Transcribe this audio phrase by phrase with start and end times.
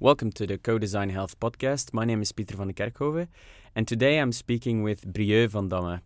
[0.00, 1.92] Welcome to the Co-Design Health podcast.
[1.92, 3.26] My name is Pieter van de Kerkhove,
[3.74, 6.02] and today I'm speaking with Brieux van Damme.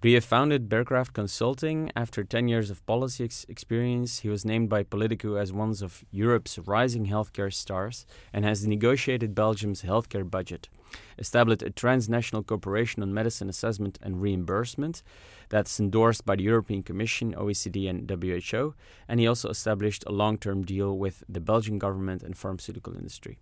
[0.00, 1.92] Brieux founded Bearcraft Consulting.
[1.94, 6.04] After 10 years of policy ex- experience, he was named by Politico as one of
[6.10, 10.68] Europe's rising healthcare stars and has negotiated Belgium's healthcare budget,
[11.18, 15.02] established a transnational cooperation on medicine assessment and reimbursement
[15.48, 18.74] that's endorsed by the European Commission, OECD, and WHO,
[19.08, 23.38] and he also established a long term deal with the Belgian government and pharmaceutical industry.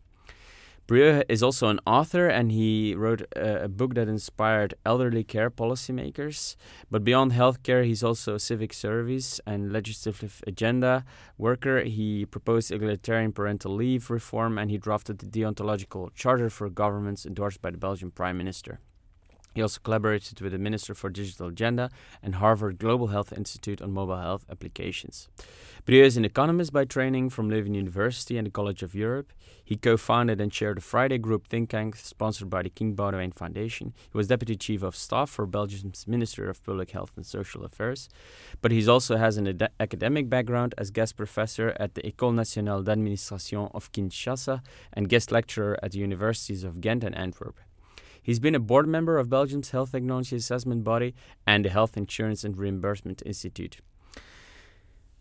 [0.86, 5.50] Brieux is also an author and he wrote a, a, book that inspired elderly care
[5.50, 6.54] policymakers.
[6.92, 11.04] But beyond healthcare, he's also a civic service and legislative agenda
[11.38, 11.82] worker.
[11.82, 17.60] He proposed egalitarian parental leave reform and he drafted the deontological charter for governments endorsed
[17.60, 18.78] by the Belgian Prime Minister.
[19.56, 21.88] He also collaborated with the Minister for Digital Agenda
[22.22, 25.30] and Harvard Global Health Institute on mobile health applications.
[25.86, 29.32] Brieux is an economist by training from Leuven University and the College of Europe.
[29.64, 33.32] He co founded and chaired the Friday Group think tank sponsored by the King Baudouin
[33.32, 33.94] Foundation.
[34.12, 38.10] He was Deputy Chief of Staff for Belgium's Minister of Public Health and Social Affairs.
[38.60, 42.82] But he also has an ad- academic background as guest professor at the École Nationale
[42.82, 44.60] d'Administration of Kinshasa
[44.92, 47.58] and guest lecturer at the universities of Ghent and Antwerp.
[48.26, 51.14] He's been a board member of Belgium's health technology assessment body
[51.46, 53.76] and the Health Insurance and Reimbursement Institute.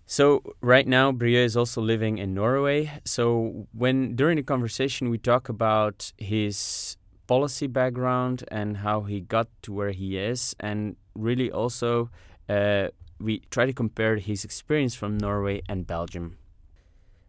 [0.08, 2.92] So right now, Brieux is also living in Norway.
[3.06, 9.50] So when during the conversation we talk about his policy background and how he got
[9.62, 12.10] to where he is, and really also
[12.50, 12.88] uh,
[13.20, 16.40] we try to compare his experience from Norway and Belgium.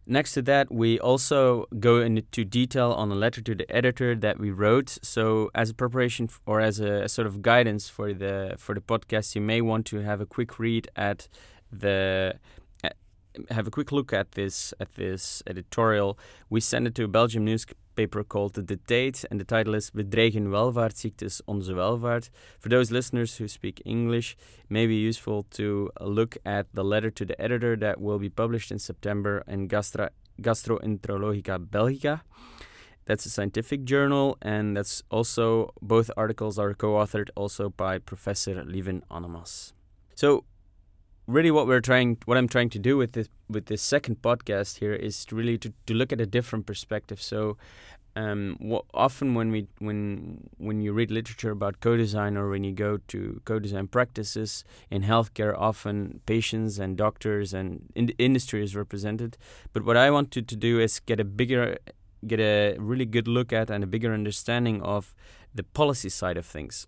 [0.09, 4.39] Next to that, we also go into detail on a letter to the editor that
[4.39, 4.97] we wrote.
[5.01, 9.35] So, as a preparation or as a, sort of guidance for the for the podcast,
[9.35, 11.27] you may want to have a quick read at
[11.71, 12.39] the
[13.51, 16.17] have a quick look at this at this editorial.
[16.49, 19.89] We sent it to a Belgium newspaper paper called The Date, and the title is
[19.89, 22.29] Bedreigen welvaartziektes onze welvaart.
[22.59, 27.09] For those listeners who speak English, it may be useful to look at the letter
[27.09, 32.21] to the editor that will be published in September in Gastra- Gastroenterologica Belgica.
[33.05, 39.01] That's a scientific journal, and that's also both articles are co-authored also by Professor Lieven
[39.09, 39.73] Annemans.
[40.13, 40.43] So
[41.27, 44.79] really what we're trying what i'm trying to do with this with this second podcast
[44.79, 47.21] here is really to, to look at a different perspective.
[47.21, 47.57] So
[48.15, 52.73] um, what, often when we when when you read literature about co-design or when you
[52.73, 59.37] go to co-design practices in healthcare often patients and doctors and in industry is represented.
[59.71, 61.77] But what i wanted to do is get a bigger
[62.25, 65.13] get a really good look at and a bigger understanding of
[65.53, 66.87] the policy side of things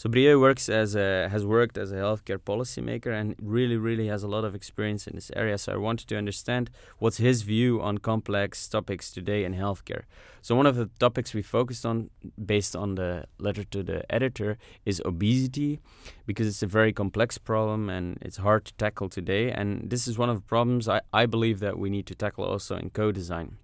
[0.00, 4.22] so Brieux works as a, has worked as a healthcare policymaker and really, really has
[4.22, 5.58] a lot of experience in this area.
[5.58, 10.04] So I wanted to understand what's his view on complex topics today in healthcare.
[10.40, 12.08] So one of the topics we focused on,
[12.42, 14.56] based on the letter to the editor,
[14.86, 15.80] is obesity,
[16.24, 19.52] because it's a very complex problem and it's hard to tackle today.
[19.52, 22.46] And this is one of the problems I, I believe that we need to tackle
[22.46, 23.58] also in co-design.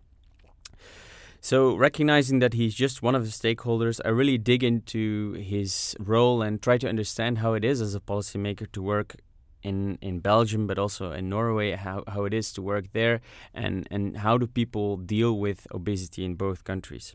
[1.49, 6.43] So, recognizing that he's just one of the stakeholders, I really dig into his role
[6.43, 9.15] and try to understand how it is as a policymaker to work
[9.63, 13.21] in, in Belgium, but also in Norway, how, how it is to work there,
[13.55, 17.15] and, and how do people deal with obesity in both countries.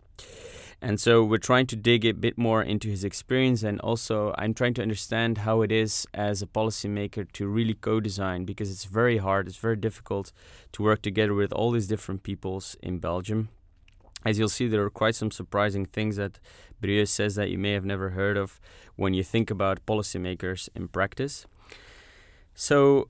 [0.81, 4.53] And so we're trying to dig a bit more into his experience, and also I'm
[4.53, 8.85] trying to understand how it is as a policymaker to really co design because it's
[8.85, 10.31] very hard, it's very difficult
[10.71, 13.49] to work together with all these different peoples in Belgium
[14.25, 16.39] as you'll see, there are quite some surprising things that
[16.79, 18.59] Brieux says that you may have never heard of
[18.95, 21.45] when you think about policymakers in practice.
[22.53, 23.09] So,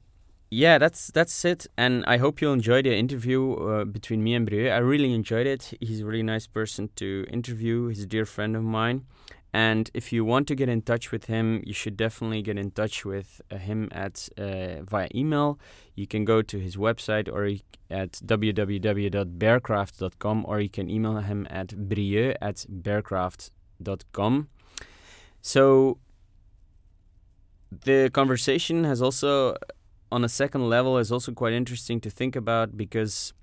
[0.50, 4.46] yeah, that's that's it, and I hope you'll enjoy the interview uh, between me and
[4.46, 4.70] Brieux.
[4.70, 5.74] I really enjoyed it.
[5.80, 7.88] He's a really nice person to interview.
[7.88, 9.06] He's a dear friend of mine,
[9.54, 12.72] and if you want to get in touch with him, you should definitely get in
[12.72, 15.60] touch with uh, him at uh, via email.
[15.94, 17.48] You can go to his website or
[17.90, 24.48] at www.bearcraft.com or you can email him at brieux at bearcraft.com.
[25.42, 25.98] So
[27.72, 29.58] the conversation has also
[30.12, 33.34] on a second level is also quite interesting to think about because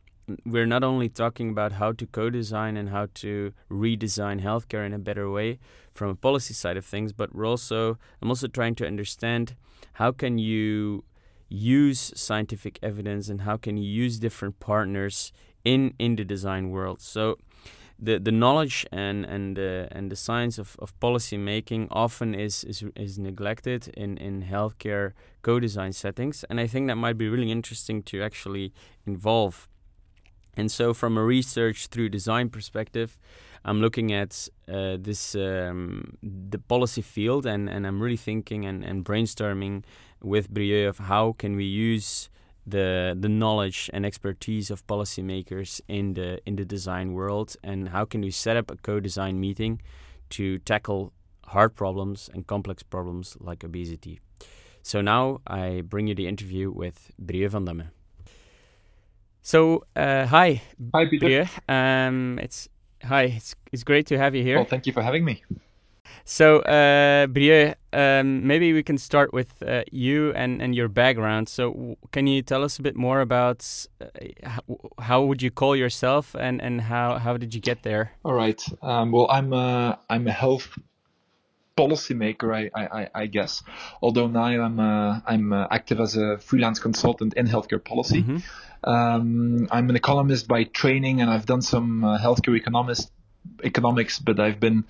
[0.44, 4.99] we're not only talking about how to co-design and how to redesign healthcare in a
[4.99, 5.58] better way
[5.99, 9.56] from a policy side of things, but we're also I'm also trying to understand
[9.95, 11.05] how can you
[11.49, 15.33] use scientific evidence and how can you use different partners
[15.65, 17.00] in in the design world.
[17.00, 17.37] So
[17.99, 22.65] the the knowledge and and the and the science of, of policy making often is,
[22.65, 25.12] is is neglected in in healthcare
[25.43, 28.73] co-design settings and I think that might be really interesting to actually
[29.06, 29.69] involve
[30.58, 33.16] And so, from a research through design perspective,
[33.64, 38.84] I'm looking at uh, this um, the policy field, and, and I'm really thinking and,
[38.84, 39.84] and brainstorming
[40.20, 42.28] with Brieux of how can we use
[42.66, 48.04] the the knowledge and expertise of policymakers in the in the design world, and how
[48.04, 49.81] can we set up a co-design meeting
[50.31, 51.12] to tackle
[51.46, 54.19] hard problems and complex problems like obesity.
[54.82, 57.90] So now I bring you the interview with Brieux van Damme.
[59.49, 60.61] So, uh, hi.
[60.95, 61.49] Hi, Peter.
[61.71, 62.69] Um, it's
[63.03, 63.23] hi.
[63.39, 64.56] It's it's great to have you here.
[64.56, 65.43] Well, thank you for having me.
[66.27, 71.49] So, uh, Brieux, um, maybe we can start with uh, you and, and your background.
[71.49, 73.65] So, can you tell us a bit more about
[74.03, 74.09] uh,
[74.45, 74.61] how,
[74.99, 78.12] how, would you call yourself and, and how, how did you get there?
[78.27, 78.62] All right.
[78.83, 80.69] Um, well, I'm a, I'm a health
[81.78, 82.62] policymaker, I,
[83.00, 83.62] I, I guess.
[84.02, 88.22] Although now I'm uh, I'm uh, active as a freelance consultant in healthcare policy.
[88.22, 88.38] Mm-hmm.
[88.94, 93.10] Um, I'm an economist by training, and I've done some uh, healthcare economist
[93.62, 94.84] economics, but I've been,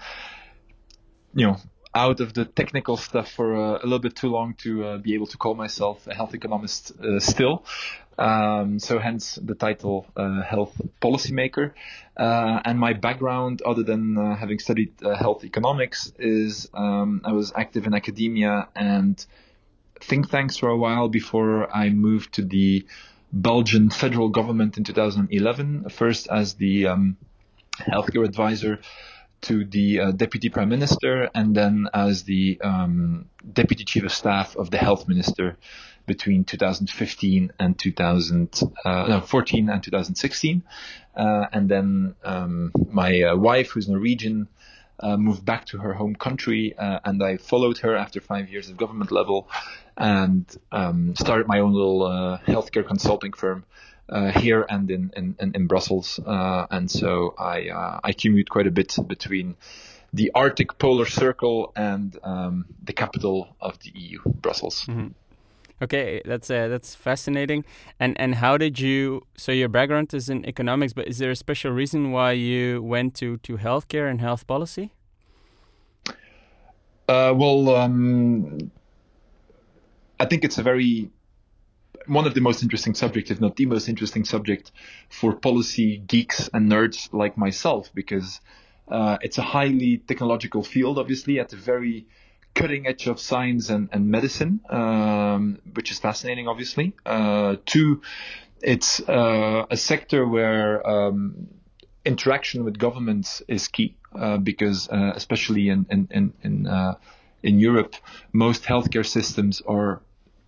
[1.35, 1.57] you know,
[1.95, 5.15] out of the technical stuff for uh, a little bit too long to uh, be
[5.15, 7.65] able to call myself a health economist uh, still.
[8.19, 11.73] Um, so hence the title uh, health policymaker.
[12.17, 17.53] Uh, and my background, other than uh, having studied health economics, is um, I was
[17.55, 19.25] active in academia and
[20.01, 22.85] think tanks for a while before I moved to the
[23.33, 25.91] Belgian federal government in 2011.
[25.91, 27.17] First as the um,
[27.81, 28.81] healthcare advisor
[29.43, 34.57] to the uh, deputy prime minister and then as the um, deputy chief of staff
[34.57, 35.57] of the health minister
[36.07, 40.63] between 2015 and 2014 uh, and 2016.
[41.15, 44.49] Uh, and then um, my uh, wife, who's Norwegian,
[45.01, 48.69] uh, moved back to her home country, uh, and I followed her after five years
[48.69, 49.49] of government level,
[49.97, 52.01] and um, started my own little
[52.47, 53.65] healthcare consulting firm
[54.35, 56.21] here and in in, in Brussels.
[56.27, 59.57] and so I I commute quite a bit between
[60.13, 64.85] the Arctic polar circle and um, the capital of the EU, Brussels.
[64.89, 65.09] Mm-hmm.
[65.81, 67.65] Okay, that's uh, that's fascinating.
[68.01, 69.27] And and how did you?
[69.37, 73.15] So your background is in economics, but is there a special reason why you went
[73.17, 74.91] to to healthcare and health policy?
[77.09, 78.71] Uh, well, um,
[80.19, 81.11] I think it's a very
[82.09, 84.73] one of the most interesting subjects, if not the most interesting subject,
[85.09, 88.41] for policy geeks and nerds like myself, because
[88.89, 92.07] uh, it's a highly technological field, obviously, at the very
[92.55, 96.95] cutting edge of science and, and medicine, um, which is fascinating, obviously.
[97.07, 98.03] Uh, two,
[98.61, 101.49] it's uh, a sector where um,
[102.05, 106.95] interaction with governments is key uh, because, uh, especially in in in in, uh,
[107.43, 107.95] in, Europe,
[108.33, 110.01] most healthcare systems are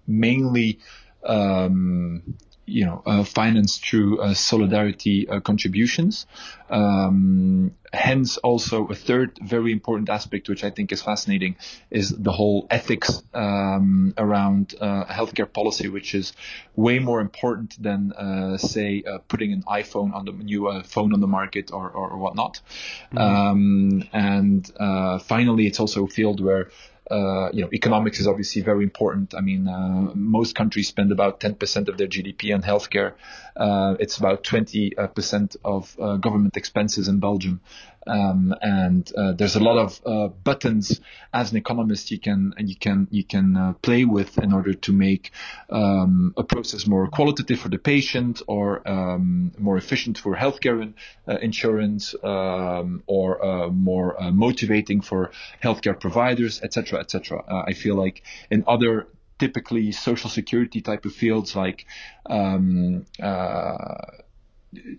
[0.06, 0.80] mainly
[1.24, 2.22] um,
[2.70, 6.26] you know, uh, financed through uh, solidarity uh, contributions.
[6.68, 11.56] Um, hence, also a third very important aspect, which I think is fascinating,
[11.90, 16.32] is the whole ethics um, around uh, healthcare policy, which is
[16.76, 21.20] way more important than, uh, say, uh, putting an iPhone on the new phone on
[21.20, 22.60] the market or, or, or whatnot.
[23.12, 23.18] Mm-hmm.
[23.18, 26.70] Um, and finally, it's also a field where
[27.10, 29.34] uh, you know, economics is obviously very important.
[29.34, 33.14] I mean, uh, most countries spend about 10% of their GDP on healthcare.
[33.56, 37.60] Uh, it's about 20% of uh, government expenses in Belgium.
[38.06, 41.00] Um, and uh, there's a lot of uh, buttons
[41.34, 45.32] as an economist you can you can you can play with in order to make
[45.68, 50.94] um, a process more qualitative for the patient or um, more efficient for healthcare in,
[51.42, 55.30] insurance um, or more motivating for
[55.62, 57.42] healthcare providers, etc., etc.
[57.48, 61.86] I feel like in other typically social security type of fields like
[62.26, 63.06] um,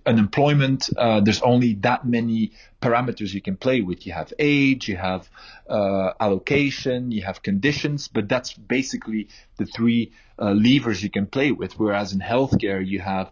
[0.05, 4.05] unemployment, uh, there's only that many parameters you can play with.
[4.05, 5.29] You have age, you have
[5.69, 11.51] uh, allocation, you have conditions, but that's basically the three uh, levers you can play
[11.51, 11.79] with.
[11.79, 13.31] Whereas in healthcare, you have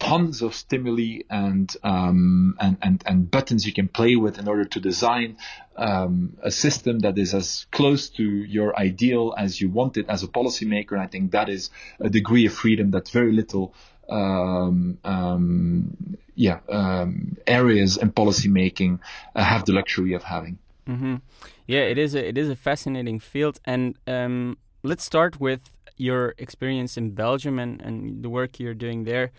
[0.00, 4.64] tons of stimuli and, um, and, and, and buttons you can play with in order
[4.64, 5.36] to design
[5.76, 10.22] um, a system that is as close to your ideal as you want it as
[10.24, 10.92] a policymaker.
[10.92, 13.74] And I think that is a degree of freedom that very little
[14.08, 18.98] um, um, yeah, um, areas in policymaking
[19.36, 20.58] uh, have the luxury of having.
[20.88, 21.16] Mm-hmm.
[21.66, 26.34] Yeah, it is a it is a fascinating field, and um, let's start with your
[26.38, 29.30] experience in Belgium and, and the work you're doing there.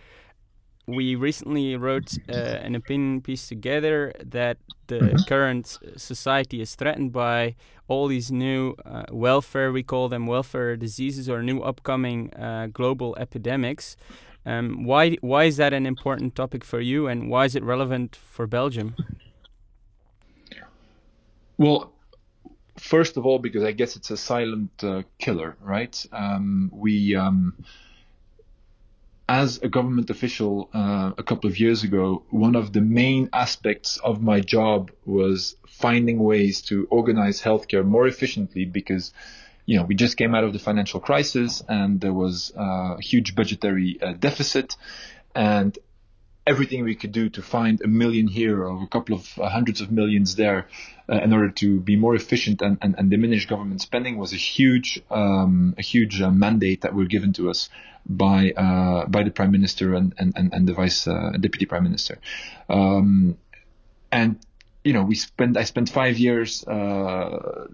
[0.95, 2.33] We recently wrote uh,
[2.67, 4.57] an opinion piece together that
[4.88, 5.24] the mm-hmm.
[5.27, 7.55] current society is threatened by
[7.88, 13.15] all these new uh, welfare, we call them welfare diseases or new upcoming uh, global
[13.17, 13.95] epidemics
[14.45, 18.15] Um, why why is that an important topic for you, and why is it relevant
[18.15, 18.95] for Belgium?
[21.57, 21.91] Well,
[22.77, 26.05] first of all, because I guess it's a silent uh, killer, right?
[26.12, 27.53] Um, we, um,
[29.31, 33.97] as a government official uh, a couple of years ago, one of the main aspects
[34.03, 39.13] of my job was finding ways to organize healthcare more efficiently because
[39.65, 43.01] you know, we just came out of the financial crisis and there was uh, a
[43.01, 44.75] huge budgetary uh, deficit.
[45.33, 45.77] And
[46.53, 49.79] everything we could do to find a million here or a couple of uh, hundreds
[49.81, 50.67] of millions there
[51.12, 54.41] uh, in order to be more efficient and, and, and diminish government spending was a
[54.51, 57.70] huge um, a huge uh, mandate that were given to us
[58.05, 61.05] by uh, by the prime minister and and, and the vice
[61.46, 62.15] deputy prime minister.
[62.70, 63.38] Um,
[64.12, 64.38] and
[64.83, 67.67] you know, we spent I spent five years uh,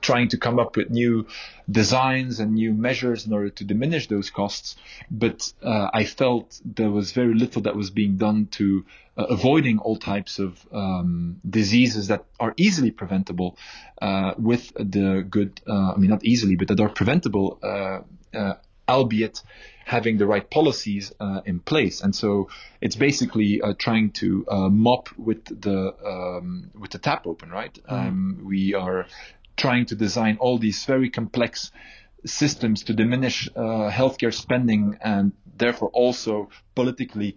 [0.00, 1.26] trying to come up with new
[1.70, 4.76] designs and new measures in order to diminish those costs,
[5.10, 8.84] but uh, I felt there was very little that was being done to
[9.16, 13.56] uh, avoiding all types of um, diseases that are easily preventable
[14.00, 15.60] uh, with the good.
[15.66, 18.54] Uh, I mean, not easily, but that are preventable, uh,
[18.88, 19.42] albeit
[19.84, 22.00] having the right policies uh, in place.
[22.00, 22.48] And so
[22.80, 27.72] it's basically uh, trying to uh, mop with the um, with the tap open, right?
[27.88, 27.92] Mm.
[27.92, 29.06] Um, we are
[29.56, 31.70] trying to design all these very complex
[32.24, 37.36] systems to diminish uh, healthcare spending and therefore also politically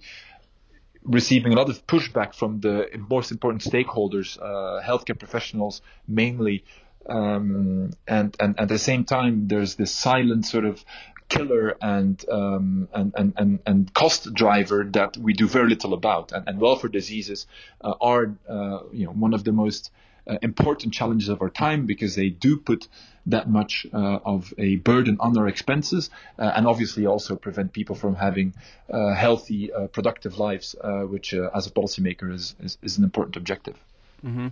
[1.03, 6.63] receiving a lot of pushback from the most important stakeholders, uh, healthcare professionals mainly,
[7.07, 10.83] um, and, and at the same time, there's this silent sort of
[11.29, 16.31] killer and, um, and, and, and, and, cost driver that we do very little about.
[16.31, 17.47] And, and welfare diseases
[17.81, 19.91] uh, are uh, you know, one of the most
[20.27, 22.87] uh, important challenges of our time because they do put
[23.27, 27.95] that much uh, of a burden on our expenses uh, and obviously also prevent people
[27.95, 28.53] from having
[28.89, 30.75] uh, healthy, productive lives,
[31.09, 33.77] which as a policymaker is, is, is an important objective.
[34.25, 34.47] Mm-hmm.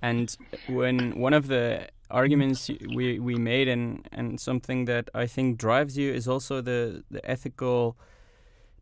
[0.00, 0.36] And
[0.68, 5.96] when one of the arguments we, we made and, and something that I think drives
[5.96, 7.96] you is also the, the ethical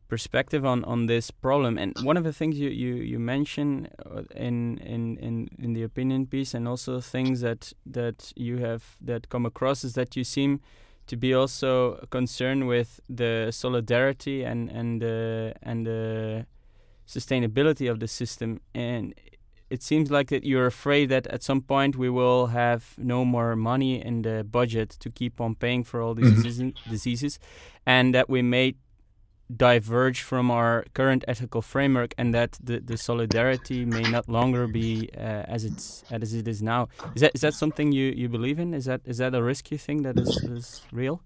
[0.09, 1.79] perspective on, on this problem.
[1.79, 5.85] And one of the things you, you, you mention uh, in, in, in, in the
[5.85, 10.25] opinion piece and also things that, that you have that come across is that you
[10.25, 10.61] seem
[11.07, 16.47] to be also concerned with the solidarity and, and, and the
[17.07, 18.61] sustainability of the system.
[18.75, 19.15] And
[19.71, 23.55] it seems like that you're afraid that at some point we will have no more
[23.57, 26.91] money in the budget to keep on paying for all these mm-hmm.
[26.91, 27.39] diseases,
[27.87, 28.75] and that we may
[29.57, 35.09] diverge from our current ethical framework, and that the, the solidarity may not longer be
[35.17, 35.21] uh,
[35.55, 36.89] as it's as it is now.
[37.15, 38.75] Is that is that something you, you believe in?
[38.75, 41.23] Is that is that a risk you think that is, is real?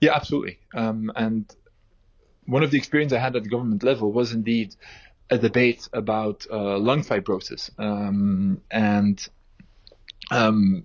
[0.00, 0.58] Yeah, absolutely.
[0.74, 1.44] Um, and
[2.46, 4.76] one of the experience I had at the government level was indeed
[5.30, 7.70] a debate about uh, lung fibrosis.
[7.78, 9.26] Um, and
[10.30, 10.84] um,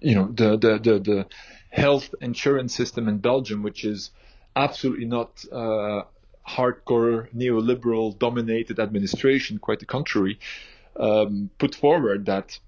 [0.00, 1.26] you know the, the, the the
[1.70, 4.10] health insurance system in Belgium, which is
[4.54, 6.02] absolutely not uh,
[6.46, 10.38] hardcore neoliberal dominated administration, quite the contrary,
[10.96, 12.58] um, put forward that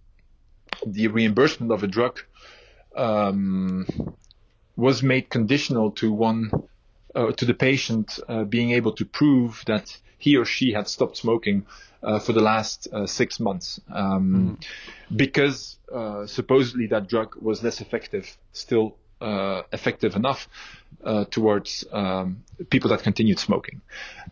[0.87, 2.21] the reimbursement of a drug
[2.97, 3.87] um,
[4.77, 6.51] was made conditional to one
[7.15, 11.17] uh, to the patient uh, being able to prove that he or she had stopped
[11.17, 11.67] smoking
[12.03, 15.17] uh, for the last uh, six months um, mm.
[15.17, 20.49] because uh, supposedly that drug was less effective, still uh, effective enough
[21.05, 23.81] uh, towards um, people that continued smoking.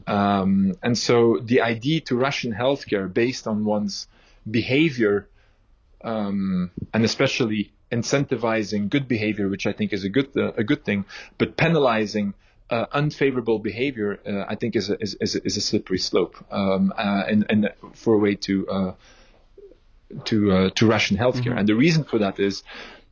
[0.06, 4.06] Um, and so the idea to ration healthcare based on one's
[4.50, 5.28] behavior
[6.02, 11.04] um, and especially incentivizing good behavior, which I think is a good a good thing,
[11.38, 12.34] but penalizing
[12.72, 16.36] uh, unfavorable behavior, uh, I think, is a, is, is, a, is a slippery slope,
[16.50, 18.94] um, uh, and, and for a way to uh,
[20.24, 21.52] to uh, to ration healthcare.
[21.52, 21.58] Mm-hmm.
[21.58, 22.62] And the reason for that is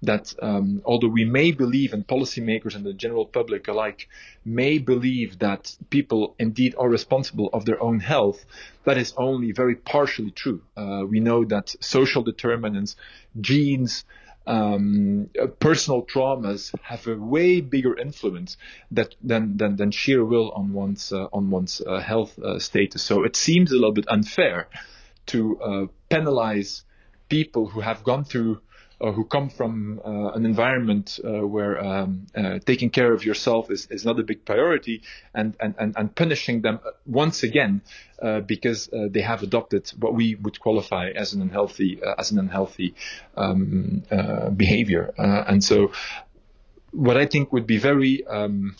[0.02, 4.08] that um, although we may believe, and policymakers and the general public alike
[4.44, 8.46] may believe that people indeed are responsible of their own health,
[8.84, 10.62] that is only very partially true.
[10.74, 12.96] Uh, we know that social determinants,
[13.38, 14.04] genes,
[14.50, 15.30] um,
[15.61, 18.57] personal traumas have a way bigger influence
[18.90, 23.02] that, than, than, than sheer will on one's, uh, on one's uh, health uh, status.
[23.02, 24.69] So it seems a little bit unfair
[25.26, 26.83] to uh, penalize
[27.28, 28.61] people who have gone through
[29.00, 33.71] or who come from uh, an environment uh, where um, uh, taking care of yourself
[33.71, 35.02] is, is not a big priority
[35.35, 37.80] and, and, and, and punishing them once again
[38.21, 42.30] uh, because uh, they have adopted what we would qualify as an unhealthy uh, as
[42.30, 42.95] an unhealthy
[43.37, 44.02] um,
[44.57, 45.12] behavior.
[45.16, 45.90] and so
[46.92, 48.76] what I think would be very um,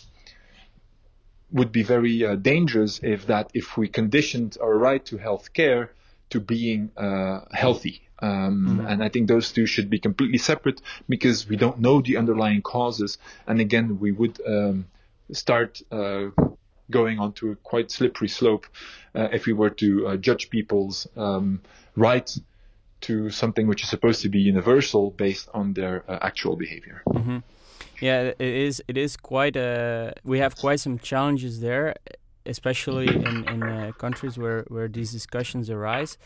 [1.51, 5.91] would be very uh, dangerous if that if we conditioned our right to health care
[6.31, 8.01] to being uh, healthy.
[8.19, 8.29] Um,
[8.67, 8.87] mm-hmm.
[8.87, 12.61] And I think those two should be completely separate because we don't know the underlying
[12.61, 13.17] causes.
[13.47, 14.85] And again, we would um,
[15.31, 16.27] start uh,
[16.89, 18.67] going onto a quite slippery slope
[19.15, 21.61] uh, if we were to uh, judge people's um,
[21.95, 22.29] right
[23.01, 27.01] to something which is supposed to be universal based on their uh, actual behavior.
[27.07, 27.37] Mm-hmm.
[27.99, 28.83] Yeah, it is.
[28.87, 30.13] It is quite a.
[30.23, 31.95] We have quite some challenges there,
[32.45, 36.17] especially in in uh, countries where where these discussions arise,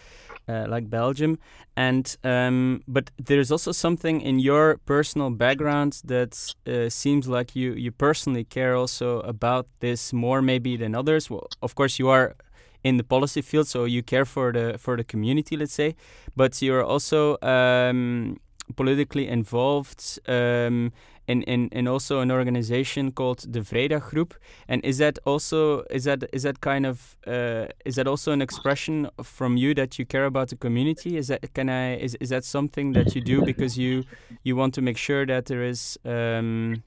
[0.47, 1.37] uh, like Belgium.
[1.75, 7.73] And um, but there's also something in your personal background that uh, seems like you
[7.73, 11.29] you personally care also about this more maybe than others.
[11.29, 12.35] Well, of course you are
[12.83, 15.95] in the policy field, so you care for the for the community, let's say,
[16.35, 18.37] but you're also um,
[18.75, 20.91] politically involved um,
[21.27, 24.35] in, in, in also an organization called the Friday Group.
[24.67, 28.41] And is that also is that is that kind of uh, is that also an
[28.41, 31.17] expression from you that you care about the community?
[31.17, 34.03] Is that can I is, is that something that you do because you
[34.43, 36.83] you want to make sure that there is um,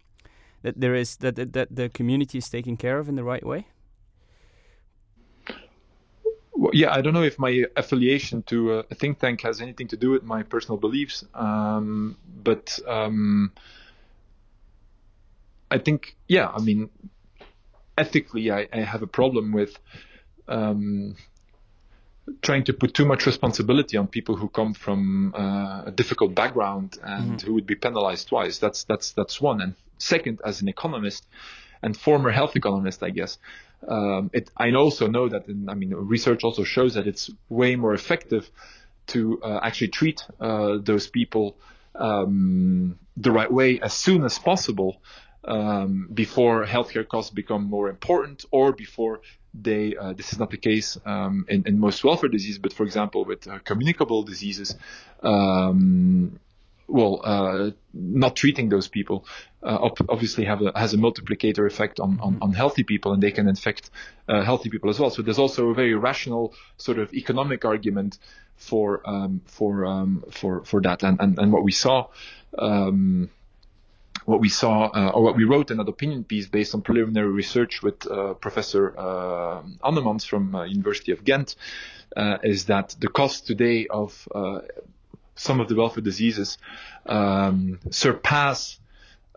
[0.63, 3.67] that there is that that the community is taken care of in the right way?
[6.73, 10.11] Yeah, I don't know if my affiliation to a think tank has anything to do
[10.11, 13.53] with my personal beliefs, um, but um,
[15.71, 16.91] I think, yeah, I mean,
[17.97, 19.79] ethically, I, I have a problem with
[20.47, 21.17] um,
[22.43, 26.99] trying to put too much responsibility on people who come from uh, a difficult background
[27.03, 27.47] and mm-hmm.
[27.47, 28.59] who would be penalized twice.
[28.59, 29.61] That's that's that's one.
[29.61, 31.27] And second, as an economist
[31.83, 33.39] and former health economist, I guess,
[33.87, 35.49] um, it, I also know that.
[35.49, 38.49] In, I mean, research also shows that it's way more effective
[39.09, 41.57] to uh, actually treat uh, those people
[41.95, 45.01] um, the right way as soon as possible
[45.49, 49.21] um, before healthcare costs become more important or before
[49.55, 52.85] they uh, this is not the case um, in, in, most welfare diseases but for
[52.85, 54.77] example with uh, communicable diseases
[55.23, 56.39] um,
[56.87, 59.25] well uh, not treating those people
[59.63, 63.33] uh, obviously have a, has a multiplicator effect on, on, on, healthy people and they
[63.33, 63.91] can infect
[64.29, 65.11] uh, healthy people as well.
[65.11, 68.19] So there's also a very rational sort of economic argument
[68.57, 71.03] for um, for um, for for that.
[71.03, 72.07] And, and, and what we saw
[72.57, 73.31] um,
[74.29, 77.33] what we saw uh, or what we wrote in that opinion piece based on preliminary
[77.33, 81.57] research with uh, Professor uh, Annemans from uh, University of Ghent
[82.15, 84.61] uh, is that the cost today of uh,
[85.35, 86.59] some of the welfare diseases
[87.07, 88.79] um, surpass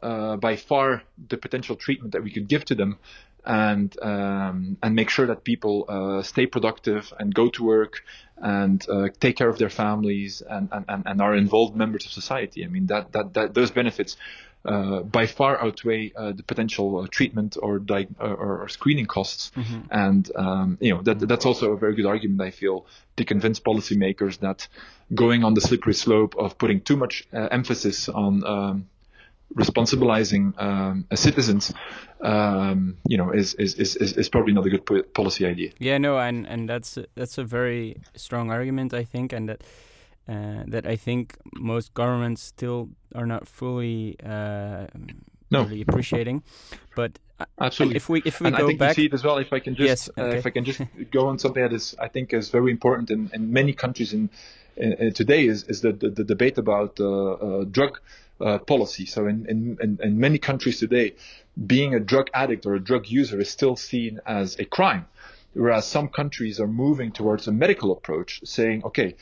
[0.02, 2.98] by far the potential treatment that we could give to them
[3.46, 8.04] and um, and make sure that people uh, stay productive and go to work
[8.38, 12.66] and uh, take care of their families and, and, and are involved members of society.
[12.66, 17.08] I mean that that, that those benefits uh, by far outweigh uh, the potential uh,
[17.08, 19.52] treatment or, di- or, or, screening costs.
[19.56, 19.80] Mm-hmm.
[19.90, 22.86] And um, you know that that's also a very good argument I feel
[23.18, 24.68] to convince policymakers that
[25.14, 28.88] going on the slippery slope of putting too much uh, emphasis on um,
[29.56, 31.74] responsibilizing um, citizens,
[32.22, 35.72] um, you know, is, is, is, is probably not a good policy idea.
[35.80, 39.64] Yeah, no, and, and that's that's a very strong argument, I think, and that
[40.28, 44.88] uh, that I think most governments still are not fully uh,
[45.50, 45.64] no.
[45.64, 46.44] really appreciating.
[46.96, 49.14] But uh, absolutely, if we if we and go I think back, you see it
[49.14, 49.38] as well.
[49.38, 50.22] If I can just yes, okay.
[50.22, 50.82] uh, if I can just
[51.12, 54.30] go on something that is I think is very important in, in many countries in,
[54.78, 58.00] in, in today is is the the, the debate about uh, uh, drug.
[58.66, 59.06] policy.
[59.06, 61.14] So in, in, in many countries today,
[61.74, 65.06] being a drug addict or a drug user is still seen as a crime
[65.54, 69.16] whereas some countries are moving towards a medical approach, saying, okay,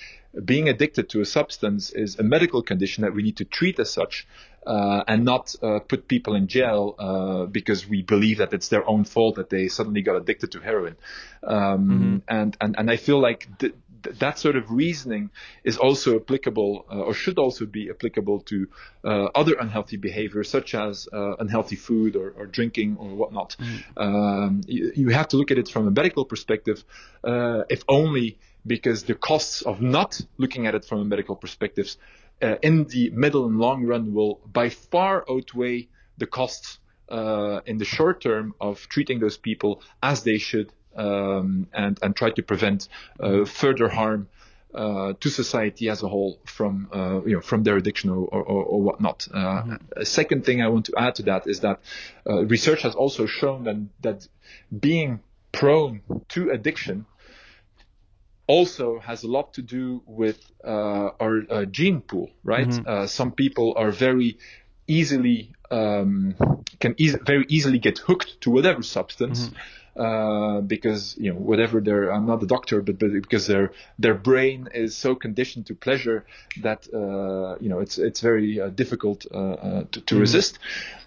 [0.45, 3.91] being addicted to a substance is a medical condition that we need to treat as
[3.91, 4.27] such
[4.67, 8.87] uh, and not uh, put people in jail uh, because we believe that it's their
[8.87, 10.95] own fault that they suddenly got addicted to heroin.
[11.43, 12.17] Um, mm-hmm.
[12.27, 15.29] and, and, and I feel like th- that sort of reasoning
[15.63, 18.67] is also applicable uh, or should also be applicable to
[19.03, 23.55] uh, other unhealthy behaviors such as uh, unhealthy food or, or, drinking or whatnot.
[23.59, 23.83] Mm.
[23.97, 26.83] Um, you, you, have to look at it from a medical perspective,
[27.23, 31.95] uh, if only because the costs of not looking at it from a medical perspective
[32.41, 37.77] uh, in the middle and long run will by far outweigh the costs uh, in
[37.77, 42.43] the short term of treating those people as they should um, and and try to
[42.43, 42.87] prevent
[43.19, 44.27] uh, further harm
[44.73, 48.63] uh, to society as a whole from uh, you know from their addiction or, or,
[48.63, 49.27] or whatnot.
[49.33, 49.75] Uh, mm-hmm.
[49.95, 51.79] A second thing I want to add to that is that
[52.27, 54.27] uh, research has also shown that that
[54.77, 55.21] being
[55.51, 57.05] prone to addiction
[58.45, 62.67] also has a lot to do with uh, our gene pool, right?
[62.67, 63.05] Mm-hmm.
[63.05, 64.37] some people are very
[64.87, 66.35] easily um,
[66.79, 69.45] can e- very easily get hooked to whatever substance.
[69.45, 69.55] Mm-hmm.
[69.99, 74.13] Uh, because you know whatever their I'm not a doctor, but, but because their their
[74.13, 76.25] brain is so conditioned to pleasure
[76.61, 80.21] that uh, you know it's it's very uh, difficult uh, uh, to, to mm-hmm.
[80.21, 80.57] resist.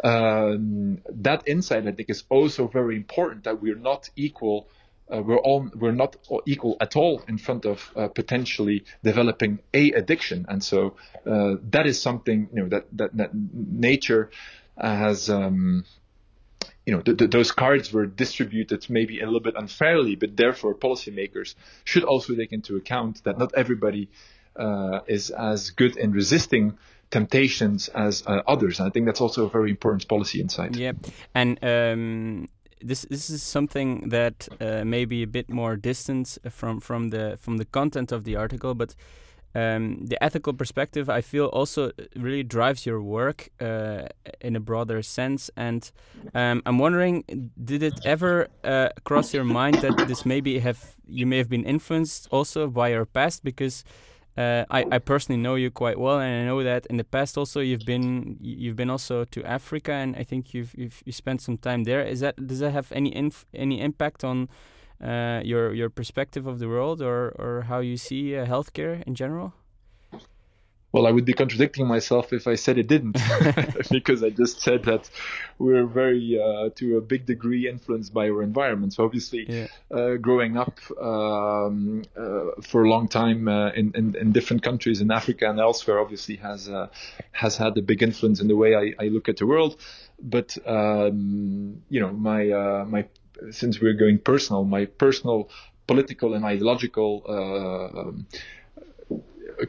[0.04, 4.68] Um, that insight I think is also very important that we're not equal.
[5.08, 7.78] we're all we're not equal at all in front of
[8.14, 14.30] potentially developing a addiction, and so that is something you know that that, that nature
[14.76, 15.30] has.
[15.30, 15.84] Um,
[16.86, 22.02] you know, those cards were distributed maybe a little bit unfairly, but therefore policymakers should
[22.02, 24.08] also take into account that not everybody
[24.56, 26.76] uh, is as good in resisting
[27.10, 28.80] temptations as uh, others.
[28.80, 30.74] And I think that's also a very important policy insight.
[30.74, 30.92] Yeah,
[31.34, 32.48] and um,
[32.80, 37.38] this this is something that uh, may be a bit more distant from from the
[37.40, 38.96] from the content of the article, but
[39.54, 44.06] um, the ethical perspective I feel also really drives your work uh,
[44.40, 45.50] in a broader sense.
[45.56, 45.90] And
[46.34, 51.26] um, I'm wondering, did it ever uh, cross your mind that this maybe have you
[51.26, 53.44] may have been influenced also by your past?
[53.44, 53.84] Because
[54.38, 57.36] uh, I, I personally know you quite well, and I know that in the past
[57.36, 61.42] also you've been you've been also to Africa, and I think you've you've you spent
[61.42, 62.02] some time there.
[62.02, 64.48] Is that does that have any inf any impact on
[65.02, 69.14] uh, your your perspective of the world or or how you see uh, healthcare in
[69.14, 69.52] general?
[70.92, 73.16] Well, I would be contradicting myself if I said it didn't,
[73.90, 75.08] because I just said that
[75.58, 78.92] we're very, uh, to a big degree, influenced by our environment.
[78.92, 79.68] So obviously, yeah.
[79.90, 85.00] uh, growing up um, uh, for a long time uh, in, in, in different countries
[85.00, 86.88] in Africa and elsewhere, obviously has uh,
[87.30, 89.76] has had a big influence in the way I, I look at the world.
[90.20, 93.06] But um, you know, my uh, my
[93.50, 95.48] since we're going personal, my personal
[95.86, 98.26] political and ideological uh, um,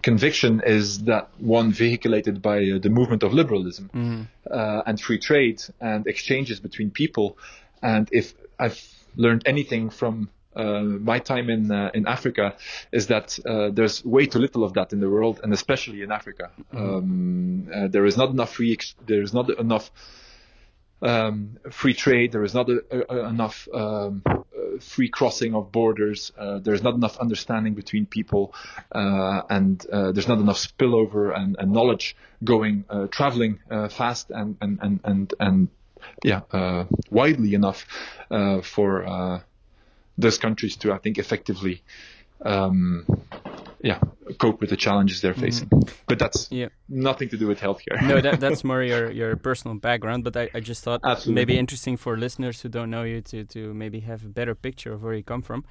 [0.01, 4.27] conviction is that one vehiculated by uh, the movement of liberalism mm.
[4.49, 7.37] uh, and free trade and exchanges between people.
[7.81, 8.81] And if I've
[9.15, 12.55] learned anything from uh, my time in uh, in Africa
[12.91, 16.11] is that uh, there's way too little of that in the world, and especially in
[16.11, 16.51] Africa.
[16.71, 16.79] Mm.
[16.79, 18.73] Um, there is not enough free.
[18.73, 19.89] Ex- there is not enough
[21.03, 22.31] um, free trade.
[22.31, 26.31] There is not a, a, enough um, uh, free crossing of borders.
[26.37, 28.53] Uh, there's not enough understanding between people,
[28.91, 34.31] uh, and uh, there's not enough spillover and, and knowledge going uh, traveling uh, fast
[34.31, 35.67] and and and and, and
[36.23, 36.41] yeah
[37.09, 37.85] widely enough
[38.63, 39.43] for
[40.17, 41.83] those countries to I think effectively.
[42.45, 43.05] Um,
[43.83, 43.99] yeah,
[44.39, 45.41] cope with the challenges they're mm-hmm.
[45.41, 45.67] facing.
[45.67, 45.91] Mm.
[46.07, 46.69] But that's yeah.
[46.87, 48.01] nothing to do with healthcare.
[48.01, 50.23] no, that, that's more your, your personal background.
[50.23, 51.33] But I, I just thought Absolutely.
[51.33, 54.93] maybe interesting for listeners who don't know you to, to maybe have a better picture
[54.93, 55.65] of where you come from.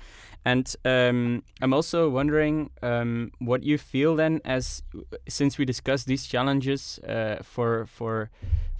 [0.44, 4.82] And um, I'm also wondering um, what you feel then, as
[5.26, 8.30] since we discussed these challenges uh, for for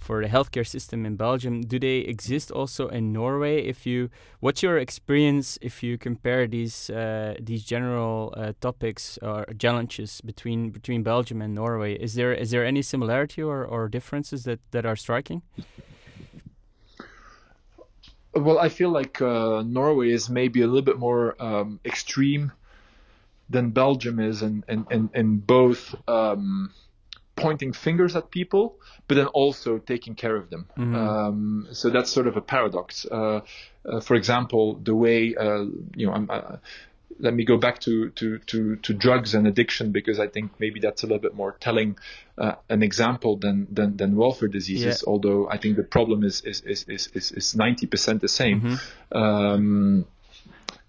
[0.03, 3.65] for the healthcare system in Belgium, do they exist also in Norway?
[3.65, 4.09] If you,
[4.41, 10.69] what's your experience if you compare these uh, these general uh, topics or challenges between
[10.69, 11.95] between Belgium and Norway?
[11.95, 15.41] Is there is there any similarity or, or differences that, that are striking?
[18.33, 22.51] Well, I feel like uh, Norway is maybe a little bit more um, extreme
[23.49, 25.95] than Belgium is in in, in, in both.
[26.07, 26.71] Um,
[27.35, 28.75] pointing fingers at people,
[29.07, 30.67] but then also taking care of them.
[30.77, 30.95] Mm-hmm.
[30.95, 33.05] Um, so that's sort of a paradox.
[33.05, 33.41] Uh,
[33.85, 36.57] uh, for example, the way uh, you know, uh,
[37.19, 40.79] let me go back to, to, to, to, drugs and addiction because I think maybe
[40.79, 41.97] that's a little bit more telling
[42.37, 45.03] uh, an example than, than, than welfare diseases.
[45.03, 45.11] Yeah.
[45.11, 48.61] Although I think the problem is is is is is ninety percent the same.
[48.61, 49.17] Mm-hmm.
[49.17, 50.05] Um,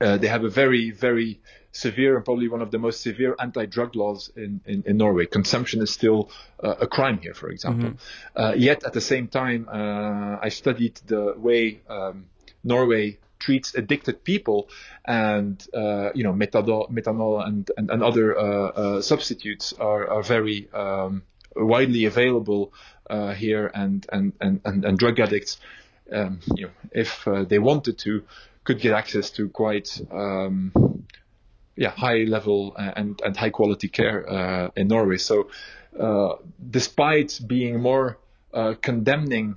[0.00, 1.40] uh, they have a very very
[1.74, 5.26] severe and probably one of the most severe anti-drug laws in, in, in Norway.
[5.26, 6.30] Consumption is still
[6.62, 7.90] uh, a crime here, for example.
[7.90, 8.42] Mm-hmm.
[8.42, 12.26] Uh, yet at the same time, uh, I studied the way um,
[12.62, 14.68] Norway treats addicted people
[15.04, 20.22] and uh, you know methadone, methadone and, and, and other uh, uh, substitutes are, are
[20.22, 21.22] very um,
[21.56, 22.72] widely available
[23.36, 25.58] here and, and, and, and, drug addicts
[26.10, 28.24] um, you know if they wanted to
[28.64, 30.72] could get access to quite um,
[31.76, 35.18] yeah, high level uh, and, and high quality care uh, in Norway.
[35.18, 35.48] So,
[35.98, 36.34] uh,
[36.70, 38.18] despite being more
[38.52, 39.56] uh, condemning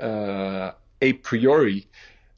[0.00, 1.86] uh, a priori,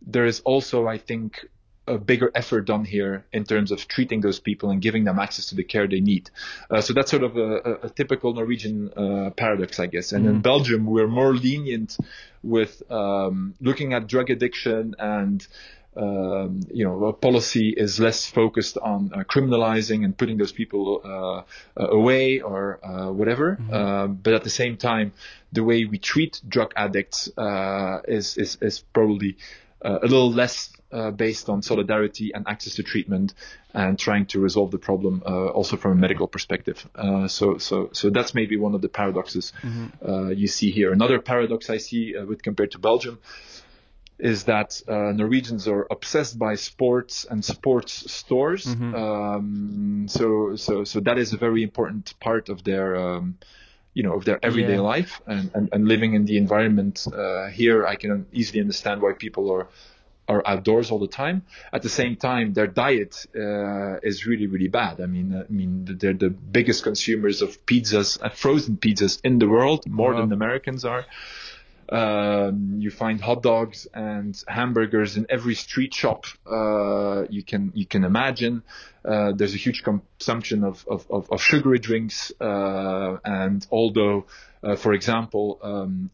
[0.02, 1.46] there is also, I think,
[1.86, 5.46] a bigger effort done here in terms of treating those people and giving them access
[5.46, 6.28] to the care they need.
[6.70, 8.90] Uh, so that's sort of a, a typical Norwegian
[9.36, 10.12] paradox, I guess.
[10.12, 10.30] And mm.
[10.30, 11.96] in Belgium, we're more lenient
[12.42, 15.46] with um, looking at drug addiction and
[15.98, 21.80] um, you know, policy is less focused on uh, criminalizing and putting those people uh,
[21.80, 23.56] uh away or uh, whatever.
[23.56, 23.74] Mm-hmm.
[23.74, 25.12] Um, but at the same time,
[25.52, 29.36] the way we treat drug addicts uh, is, is, is probably
[29.82, 30.70] a little less
[31.16, 33.34] based on solidarity and access to treatment
[33.74, 36.88] and trying to resolve the problem also from a medical perspective.
[37.28, 40.32] so, so, so that's maybe one of the paradoxes mm-hmm.
[40.32, 40.92] you see here.
[40.92, 43.18] Another paradox I see with compared to Belgium
[44.18, 48.66] is that uh, Norwegians are obsessed by sports and sports stores.
[48.66, 48.94] Mm-hmm.
[48.94, 53.38] Um, so, so, so that is a very important part of their, um,
[53.94, 54.80] you know, of their everyday yeah.
[54.80, 57.86] life and, and, and, living in the environment uh, here.
[57.86, 59.68] I can easily understand why people are
[60.28, 61.42] are outdoors all the time.
[61.72, 65.00] At the same time, their diet uh, is really, really bad.
[65.00, 69.48] I mean, I mean, they're the biggest consumers of pizzas, uh, frozen pizzas in the
[69.48, 70.20] world, more wow.
[70.20, 71.06] than Americans are.
[71.90, 77.86] Um, you find hot dogs and hamburgers in every street shop uh, you can you
[77.86, 78.62] can imagine.
[79.04, 84.26] Uh, there's a huge consumption of of, of, of sugary drinks, uh, and although,
[84.62, 86.10] uh, for example, um,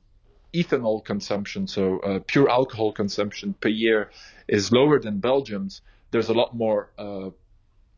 [0.55, 4.11] ethanol consumption, so uh, pure alcohol consumption per year,
[4.47, 5.83] is lower than Belgium's.
[6.13, 7.31] There's a lot more uh,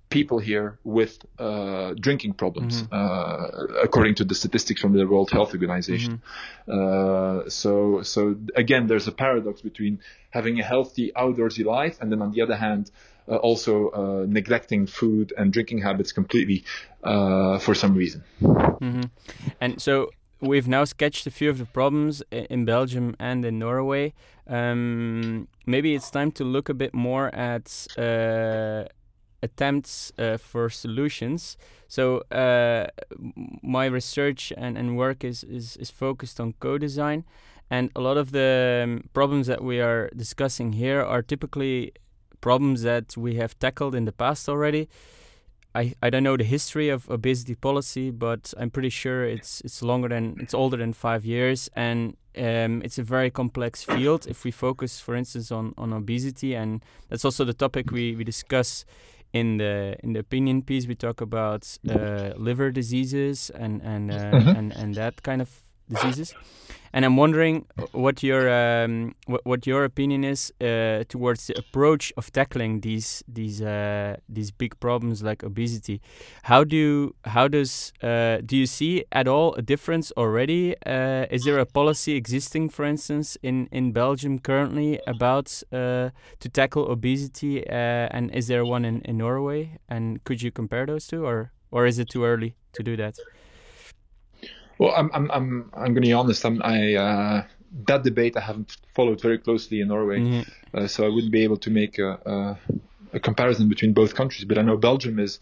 [0.08, 2.94] people here with uh, drinking problems, mm-hmm.
[2.94, 6.22] uh, according to the statistics from the World Health Organization.
[6.68, 7.46] Mm-hmm.
[7.46, 12.22] Uh, so, so again, there's a paradox between having a healthy outdoorsy life and then,
[12.22, 12.90] on the other hand,
[13.28, 16.64] uh, also uh, neglecting food and drinking habits completely
[17.02, 18.22] uh, for some reason.
[18.40, 19.02] Mm-hmm.
[19.60, 20.10] And so.
[20.38, 24.12] We've now sketched a few of the problems in Belgium and in Norway.
[24.46, 27.86] Um, maybe it's time to look a bit more at
[29.42, 31.56] attempts uh, for solutions.
[31.88, 32.86] So uh,
[33.62, 37.24] my research and, and work is, is, is focused on co-design,
[37.70, 41.92] and a lot of the um, problems that we are discussing here are typically
[42.40, 44.88] problems that we have tackled in the past already.
[45.74, 49.82] I, I don't know the history of obesity policy, but I'm pretty sure it's it's
[49.82, 54.26] longer than it's older than five years, and um, it's a very complex field.
[54.26, 58.24] If we focus, for instance, on, on obesity, and that's also the topic we, we
[58.24, 58.86] discuss
[59.40, 64.14] in the in the opinion piece we talk about uh, liver diseases and and, uh,
[64.14, 64.48] mm-hmm.
[64.48, 66.34] and and that kind of diseases
[66.96, 72.10] and I'm wondering what your um, what, what your opinion is uh, towards the approach
[72.16, 76.00] of tackling these these uh, these big problems like obesity.
[76.44, 80.74] How do how does uh, do you see at all a difference already?
[80.86, 86.48] Uh, is there a policy existing, for instance, in in Belgium currently about uh, to
[86.48, 89.76] tackle obesity, uh, and is there one in, in Norway?
[89.88, 93.16] And could you compare those two, or or is it too early to do that?
[94.78, 96.44] Well, I'm I'm I'm I'm going to be honest.
[96.44, 97.44] I'm, I uh,
[97.86, 100.76] that debate I haven't followed very closely in Norway, mm-hmm.
[100.76, 102.58] uh, so I wouldn't be able to make a, a,
[103.14, 104.44] a, comparison between both countries.
[104.44, 105.38] But I know Belgium is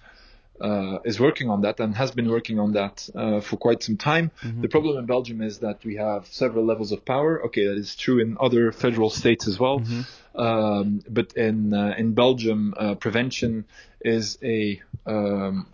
[0.61, 3.97] uh, is working on that and has been working on that uh, for quite some
[3.97, 4.31] time.
[4.43, 4.63] Mm-hmm.
[4.63, 7.45] The problem in Belgium is that we have several levels of power.
[7.47, 9.81] Okay, that is true in other federal states as well.
[9.81, 10.41] Mm-hmm.
[10.41, 13.65] Um, but in uh, in Belgium, uh, prevention
[14.01, 15.67] is a um,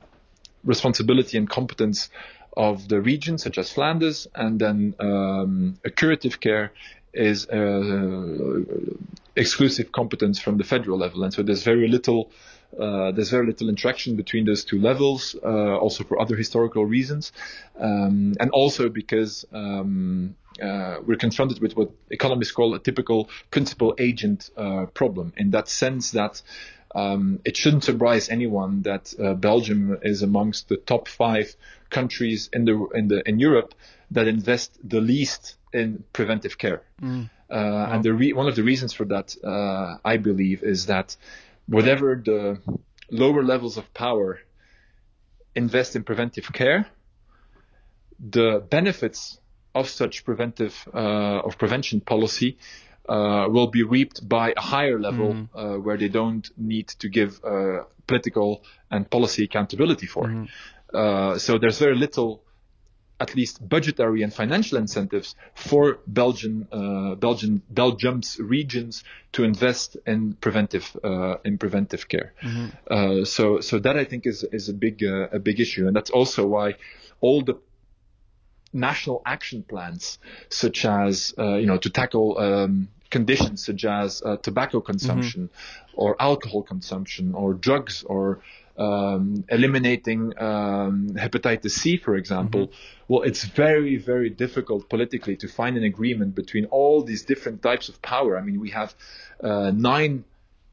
[0.64, 2.10] responsibility and competence
[2.56, 6.72] of the region, such as Flanders, and then um, a curative care
[7.12, 8.60] is uh,
[9.36, 12.30] exclusive competence from the federal level, and so there's very little.
[12.78, 17.32] Uh, there's very little interaction between those two levels, uh, also for other historical reasons,
[17.80, 23.96] um, and also because um, uh, we're confronted with what economists call a typical principal
[23.98, 26.42] agent uh, problem, in that sense that
[26.94, 31.54] um, it shouldn't surprise anyone that uh, Belgium is amongst the top five
[31.88, 33.74] countries in the in the in Europe
[34.10, 36.82] that invest the least in preventive care.
[37.00, 37.30] Mm.
[37.48, 37.92] Uh, wow.
[37.92, 41.16] And the re- one of the reasons for that, uh, I believe, is that
[41.66, 42.60] whatever the
[43.10, 44.40] lower levels of power
[45.54, 46.86] invest in preventive care,
[48.18, 49.38] the benefits
[49.74, 52.58] of such preventive uh, of prevention policy
[53.08, 55.48] uh, will be reaped by a higher level mm.
[55.54, 60.26] uh, where they don't need to give uh, political and policy accountability for.
[60.26, 61.40] Mm.
[61.40, 62.42] so there's very little,
[63.18, 70.34] at least budgetary and financial incentives for Belgian, uh, Belgian, Belgium's regions to invest in
[70.34, 72.32] preventive uh, in preventive care.
[72.42, 73.24] Mm-hmm.
[73.24, 76.46] so so that I think is is a big a big issue, and that's also
[76.46, 76.74] why
[77.20, 77.54] all the
[78.72, 84.36] national action plans, such as uh, you know to tackle um, conditions such as uh,
[84.36, 86.00] tobacco consumption, mm-hmm.
[86.00, 88.40] or alcohol consumption, or drugs, or
[88.78, 92.68] um, eliminating um, hepatitis C, for example.
[92.68, 93.04] Mm-hmm.
[93.08, 97.88] Well, it's very, very difficult politically to find an agreement between all these different types
[97.88, 98.38] of power.
[98.38, 98.94] I mean, we have
[99.42, 100.24] uh, nine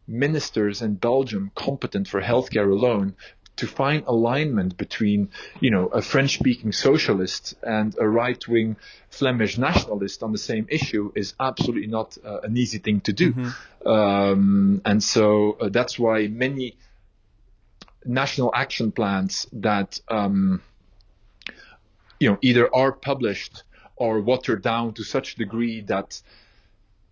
[0.07, 3.15] ministers in Belgium competent for healthcare alone
[3.57, 8.77] to find alignment between, you know, a French-speaking socialist and a right-wing
[9.09, 13.33] Flemish nationalist on the same issue is absolutely not uh, an easy thing to do.
[13.33, 13.87] Mm-hmm.
[13.87, 16.77] Um, and so uh, that's why many
[18.05, 20.61] national action plans that, um,
[22.19, 23.63] you know, either are published
[23.95, 26.21] or watered down to such a degree that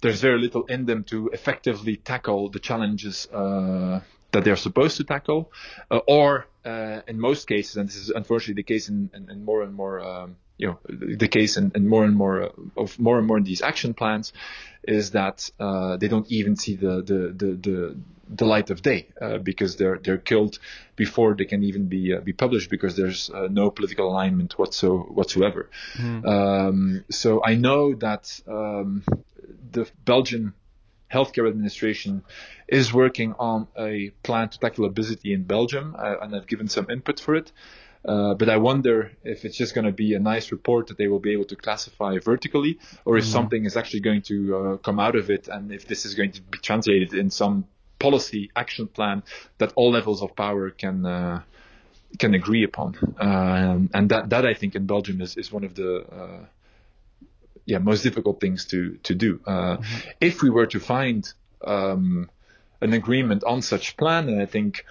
[0.02, 4.00] there's very little in them to effectively tackle the challenges uh,
[4.36, 5.52] that they're supposed to tackle,
[5.90, 9.46] uh, or uh, in most cases, and this is unfortunately the case in, in, in
[9.46, 12.50] more and more, um, you know, the case in, in, more and more uh,
[12.82, 14.34] of more and more of these action plans,
[14.84, 19.08] is that uh, they don't even see the the the, the the light of day
[19.22, 20.60] uh, because they're they're killed
[20.96, 24.98] before they can even be uh, be published because there's uh, no political alignment whatso,
[25.00, 25.70] whatsoever.
[25.98, 26.26] Mm.
[26.26, 29.04] Um, so I know that um,
[29.72, 30.54] the Belgian
[31.16, 32.24] healthcare administration
[32.68, 36.88] is working on a plan to tackle obesity in Belgium, uh, and I've given some
[36.90, 37.52] input for it.
[38.14, 41.08] Uh, but I wonder if it's just going to be a nice report that they
[41.08, 43.38] will be able to classify vertically, or if mm-hmm.
[43.38, 46.32] something is actually going to uh, come out of it, and if this is going
[46.34, 47.66] to be translated in some
[47.98, 49.24] policy action plan
[49.58, 51.42] that all levels of power can uh,
[52.20, 52.96] can agree upon.
[53.20, 56.46] Um, and that that I think in Belgium is, is one of the uh,
[57.66, 59.40] yeah most difficult things to to do.
[59.46, 60.10] Uh, mm-hmm.
[60.22, 61.32] If we were to find
[61.66, 62.30] um,
[62.82, 64.86] an agreement on such plan, and I think.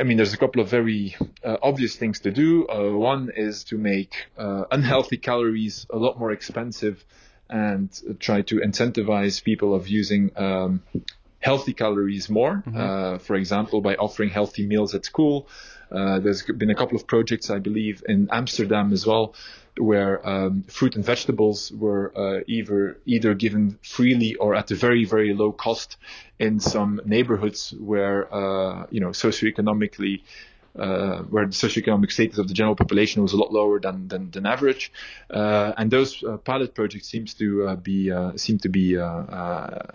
[0.00, 2.66] I mean, there's a couple of very uh, obvious things to do.
[2.66, 7.04] Uh, one is to make uh, unhealthy calories a lot more expensive
[7.48, 10.82] and try to incentivize people of using um,
[11.38, 12.64] healthy calories more.
[12.66, 12.80] Mm-hmm.
[12.80, 15.46] Uh, for example, by offering healthy meals at school.
[15.92, 19.34] Uh, there's been a couple of projects, I believe, in Amsterdam as well,
[19.76, 25.04] where um, fruit and vegetables were uh, either either given freely or at a very
[25.04, 25.96] very low cost
[26.38, 30.20] in some neighborhoods where uh, you know socioeconomically
[30.78, 34.30] uh, where the socioeconomic status of the general population was a lot lower than than,
[34.30, 34.92] than average,
[35.30, 38.94] uh, and those uh, pilot projects seems to uh, be uh, seem to be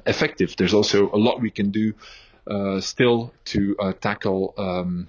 [0.05, 0.55] effective.
[0.55, 1.93] There's also a lot we can do
[2.79, 5.07] still to tackle um,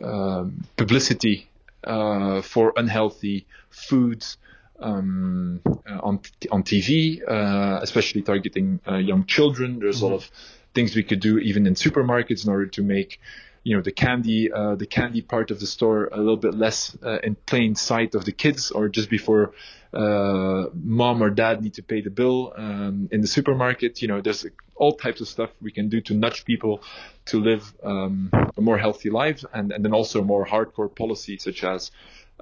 [0.00, 1.48] um, publicity
[1.84, 4.38] for unhealthy foods.
[4.80, 6.18] Um, on
[6.50, 9.78] on TV, uh, especially targeting young children.
[9.78, 10.06] There's mm-hmm.
[10.06, 10.30] a lot of
[10.74, 13.20] things we could do even in supermarkets in order to make
[13.64, 16.96] you know the candy uh, the candy part of the store a little bit less
[17.02, 19.52] uh, in plain sight of the kids or just before
[19.92, 24.20] uh, mom or dad need to pay the bill um, in the supermarket you know
[24.20, 26.82] there's all types of stuff we can do to nudge people
[27.26, 31.62] to live um, a more healthy life and, and then also more hardcore policy such
[31.62, 31.90] as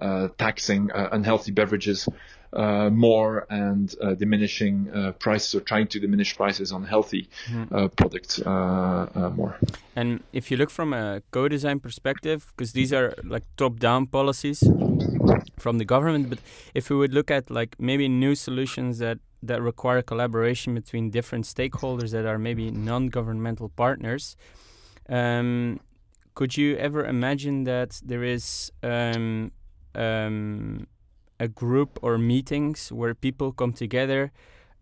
[0.00, 2.09] uh, taxing uh, unhealthy beverages
[2.52, 7.96] more and uh, diminishing uh, prices or trying to diminish prices on healthy mm.
[7.96, 8.44] products
[9.36, 9.56] more.
[9.96, 14.62] And if you look from a co-design perspective, because these are like top-down policies
[15.58, 16.38] from the government, but
[16.74, 21.44] if we would look at like maybe new solutions that that require collaboration between different
[21.44, 24.36] stakeholders that are maybe non-governmental partners.
[25.08, 25.80] Um,
[26.34, 29.52] could you ever imagine that there is um,
[29.94, 30.86] um,
[31.40, 34.31] a group or meetings where people come together,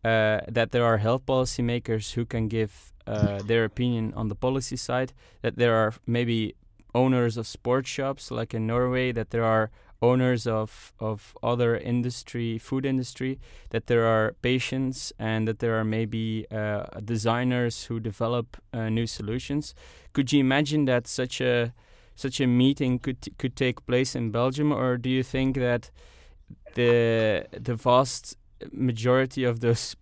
[0.05, 4.77] uh, that there are health policymakers who can give uh, their opinion on the policy
[4.77, 6.55] side, that there are maybe
[6.95, 12.59] owners of sports shops like in Norway, that there are owners of, of other industry,
[12.59, 13.39] food industry,
[13.71, 19.07] that there are patients and that there are maybe uh, designers who develop uh, new
[19.07, 19.75] solutions.
[20.13, 21.73] Could you imagine that such a
[22.15, 25.91] such a meeting could could take place in Belgium, or do you think that
[26.75, 28.37] the the vast
[28.73, 29.97] majority of those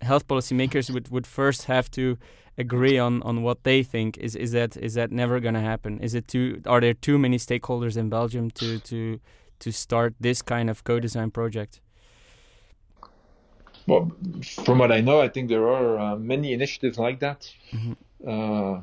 [0.00, 2.18] health policymakers would, would first have to
[2.58, 4.18] agree on, on what they think.
[4.18, 6.00] Is is that is that never going to happen?
[6.00, 6.62] Is it too?
[6.66, 9.20] Are there too many stakeholders in Belgium to to
[9.60, 11.80] to start this kind of co-design project?
[13.86, 14.12] Well,
[14.64, 17.52] from what I know, I think there are uh, many initiatives like that.
[17.72, 17.92] Mm-hmm.
[18.28, 18.82] Uh,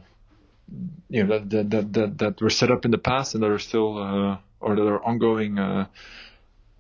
[1.10, 3.60] you know that, that that that were set up in the past and that are
[3.60, 5.88] still uh, or that are ongoing uh,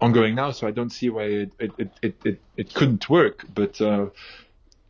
[0.01, 3.45] ongoing now, so I don't see why it it it it, it, couldn't work.
[3.53, 4.07] But uh,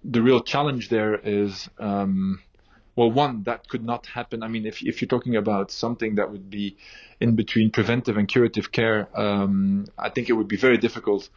[0.03, 2.41] the real challenge there is, um,
[2.95, 4.43] well, one that could not happen.
[4.43, 6.77] I mean, if if you're talking about something that would be
[7.19, 11.29] in between preventive and curative care, um, I think it would be very difficult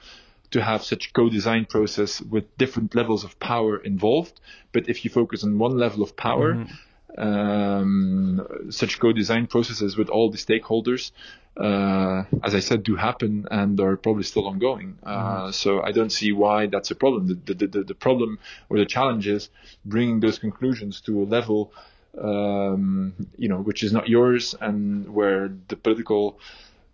[0.50, 4.38] to have such co-design process with different levels of power involved.
[4.72, 6.54] But if you focus on one level of power.
[6.54, 6.74] Mm-hmm
[7.18, 11.12] um, such co-design processes with all the stakeholders,
[11.56, 14.98] uh, as I said, do happen and are probably still ongoing.
[15.02, 15.50] Uh, mm-hmm.
[15.50, 17.26] So I don't see why that's a problem.
[17.44, 18.38] The, the, the, the, problem
[18.70, 19.50] or the challenge is
[19.84, 21.72] bringing those conclusions to a level,
[22.18, 26.38] um, you know, which is not yours and where the political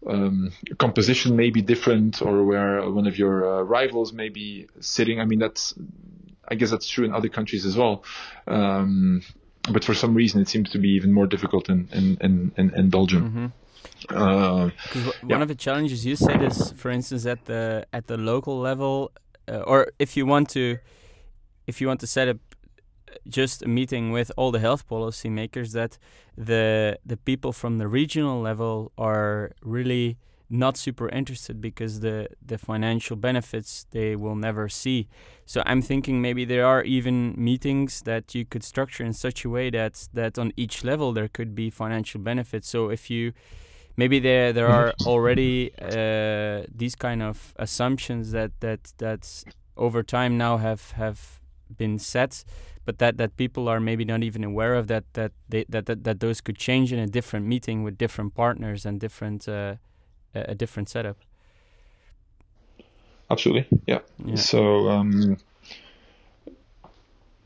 [0.07, 5.21] um, composition may be different or where one of your uh, rivals may be sitting.
[5.21, 5.75] I mean, that's,
[6.49, 8.03] I guess that's true in other countries as well.
[8.49, 9.23] Um,
[9.73, 12.91] but for some reason, it seems to be even more difficult in in in, in
[12.91, 13.23] Belgium.
[13.23, 13.47] Mm-hmm.
[14.11, 14.71] Uh,
[15.23, 15.43] one yeah.
[15.43, 19.11] of the challenges you said is, for instance, at the at the local level,
[19.49, 20.79] uh, or if you want to,
[21.67, 22.39] if you want to set up
[23.29, 25.99] just a meeting with all the health policy makers, that
[26.37, 30.17] the the people from the regional level are really
[30.51, 35.09] not super interested because the the financial benefits they will never see.
[35.45, 39.51] So I'm thinking maybe there are even meetings that you could structure in such a
[39.51, 42.69] way that that on each level there could be financial benefits.
[42.69, 43.33] So if you
[43.97, 49.45] maybe there there are already uh, these kind of assumptions that that that
[49.77, 51.41] over time now have have
[51.77, 52.45] been set
[52.87, 56.05] but that that people are maybe not even aware of that that they, that, that
[56.05, 59.75] that those could change in a different meeting with different partners and different uh,
[60.49, 61.17] a different setup.
[63.31, 64.01] Absolutely, yeah.
[64.25, 64.37] yeah.
[64.37, 65.37] So um,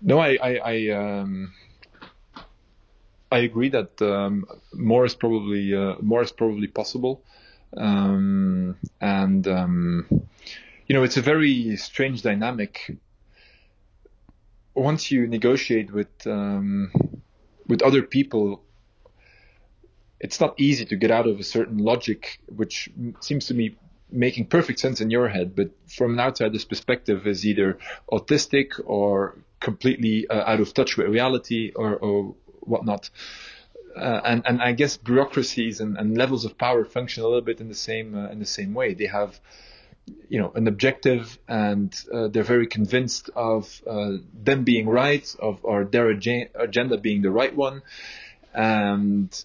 [0.01, 1.53] no, I I I, um,
[3.31, 7.23] I agree that um, more is probably uh, more is probably possible,
[7.77, 10.07] um, and um,
[10.87, 12.97] you know it's a very strange dynamic.
[14.75, 16.93] Once you negotiate with um,
[17.67, 18.63] with other people
[20.23, 22.89] it's not easy to get out of a certain logic, which
[23.21, 23.77] seems to me
[24.11, 27.79] making perfect sense in your head, but from an outsider's perspective is either
[28.11, 33.11] autistic or completely uh, out of touch with reality or, or whatnot.
[33.97, 37.61] Uh, and, and I guess bureaucracies and, and, levels of power function a little bit
[37.61, 38.95] in the same uh, in the same way.
[38.95, 39.39] They have,
[40.31, 45.59] you know, an objective, and uh, they're very convinced of uh, them being right, of
[45.63, 47.83] or their agenda being the right one,
[48.55, 49.45] and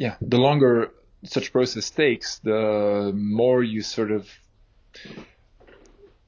[0.00, 0.92] yeah, the longer
[1.24, 4.26] such process takes, the more you sort of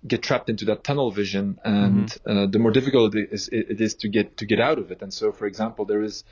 [0.06, 2.38] get trapped into that tunnel vision, and mm-hmm.
[2.38, 5.00] uh, the more difficult it is, it is to get to get out of it.
[5.00, 6.22] And so, for example, there is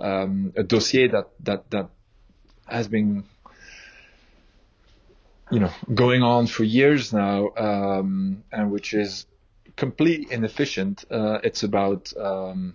[0.00, 1.90] um, a dossier that that that
[2.66, 3.22] has been
[5.52, 9.26] you know going on for years now, um, and which is
[9.76, 11.04] completely inefficient.
[11.08, 12.74] Uh, it's about um,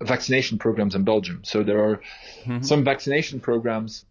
[0.00, 1.40] vaccination programs in Belgium.
[1.44, 1.96] So there are
[2.44, 2.62] mm-hmm.
[2.62, 4.04] some vaccination programs.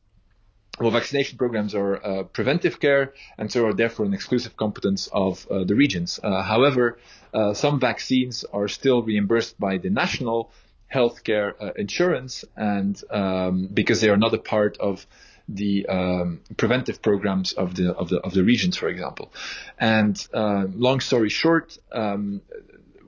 [0.79, 5.47] Well, vaccination programs are uh, preventive care and so are therefore an exclusive competence of
[5.49, 6.19] uh, the regions.
[6.21, 6.99] Uh, however,
[7.33, 10.51] uh, some vaccines are still reimbursed by the national
[10.93, 15.05] healthcare uh, insurance and um, because they are not a part of
[15.49, 19.31] the um, preventive programs of the of the of the regions, for example.
[19.79, 22.41] And uh, long story short, um,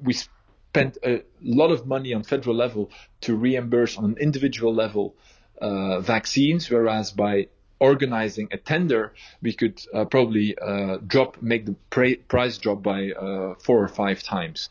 [0.02, 0.16] we
[0.70, 2.92] spent a lot of money on federal level
[3.22, 5.16] to reimburse on an individual level
[5.62, 7.48] uh, vaccines, whereas by
[7.80, 13.12] organizing a tender, we could uh, probably uh, drop, make the pra- price drop by
[13.12, 14.70] uh, four or five times.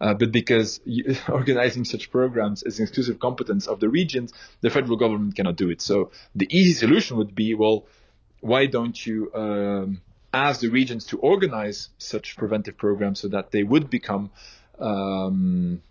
[0.00, 0.80] Uh, but because
[1.28, 4.32] organizing such programs is an exclusive competence of the regions,
[4.62, 5.80] the federal government cannot do it.
[5.80, 7.86] So the easy solution would be, well,
[8.40, 10.00] why don't you um,
[10.32, 14.30] ask the regions to organize such preventive programs so that they would become
[14.78, 15.82] um,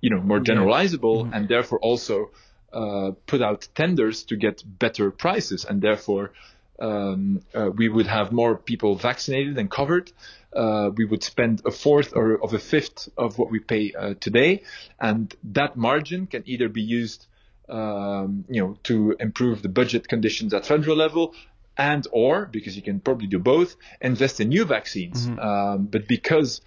[0.00, 1.32] you know, more generalizable mm-hmm.
[1.32, 2.30] and therefore also
[2.72, 6.32] uh, put out tenders to get better prices and therefore
[6.78, 10.12] um, uh, we would have more people vaccinated and covered.
[10.52, 14.14] Uh, we would spend a fourth or of a fifth of what we pay uh,
[14.20, 14.62] today,
[15.00, 17.26] and that margin can either be used,
[17.68, 21.34] um, you know, to improve the budget conditions at federal level,
[21.76, 25.26] and or because you can probably do both, invest in new vaccines.
[25.26, 25.38] Mm-hmm.
[25.38, 26.60] Um, but because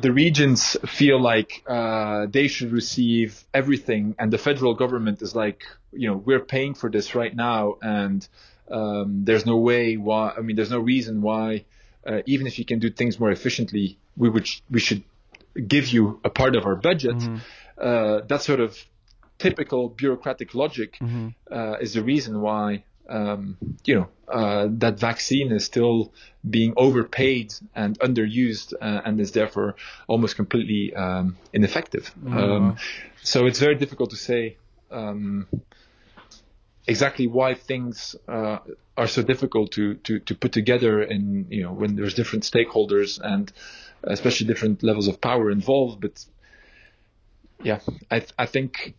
[0.00, 5.62] the regions feel like uh, they should receive everything, and the federal government is like,
[5.92, 8.26] you know, we're paying for this right now, and
[8.70, 10.34] um, there's no way why.
[10.36, 11.64] I mean, there's no reason why,
[12.06, 15.02] uh, even if you can do things more efficiently, we would we should
[15.66, 17.16] give you a part of our budget.
[17.16, 17.36] Mm-hmm.
[17.76, 18.76] Uh, that sort of
[19.38, 21.28] typical bureaucratic logic mm-hmm.
[21.50, 26.12] Uh, is the reason why um, you know, uh, that vaccine is still
[26.48, 29.74] being overpaid and underused uh, and is therefore
[30.06, 32.12] almost completely um, ineffective.
[32.22, 32.36] Mm.
[32.36, 32.76] Um,
[33.22, 34.56] so it's very difficult to say
[34.90, 35.46] um,
[36.86, 38.58] exactly why things uh,
[38.96, 43.20] are so difficult to, to, to put together and, you know, when there's different stakeholders
[43.20, 43.52] and
[44.02, 46.00] especially different levels of power involved.
[46.00, 46.24] But
[47.62, 47.80] yeah,
[48.10, 48.94] I th- I think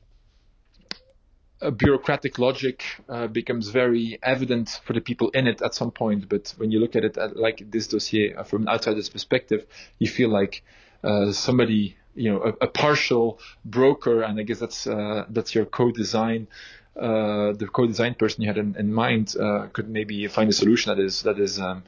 [1.62, 6.28] a bureaucratic logic uh, becomes very evident for the people in it at some point.
[6.28, 9.66] But when you look at it at, like this dossier uh, from an outsider's perspective,
[10.00, 10.64] you feel like
[11.04, 15.66] uh, somebody, you know, a, a, partial broker, and I guess that's uh, that's your
[15.66, 16.48] co-design.
[16.96, 20.96] Uh, the co-design person you had in, in mind uh, could maybe find a solution
[20.96, 21.84] that is that is um,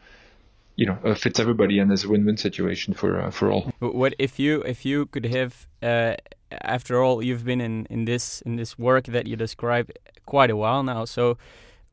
[0.75, 3.71] you know uh, fits everybody and is a win-win situation for uh, for all.
[3.79, 6.15] What if you if you could have uh,
[6.51, 9.91] after all, you've been in, in this in this work that you describe
[10.25, 11.05] quite a while now.
[11.05, 11.37] So,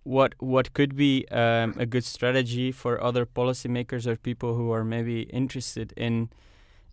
[0.04, 4.84] what what could be um, a good strategy for other policymakers or people who are
[4.84, 6.30] maybe interested in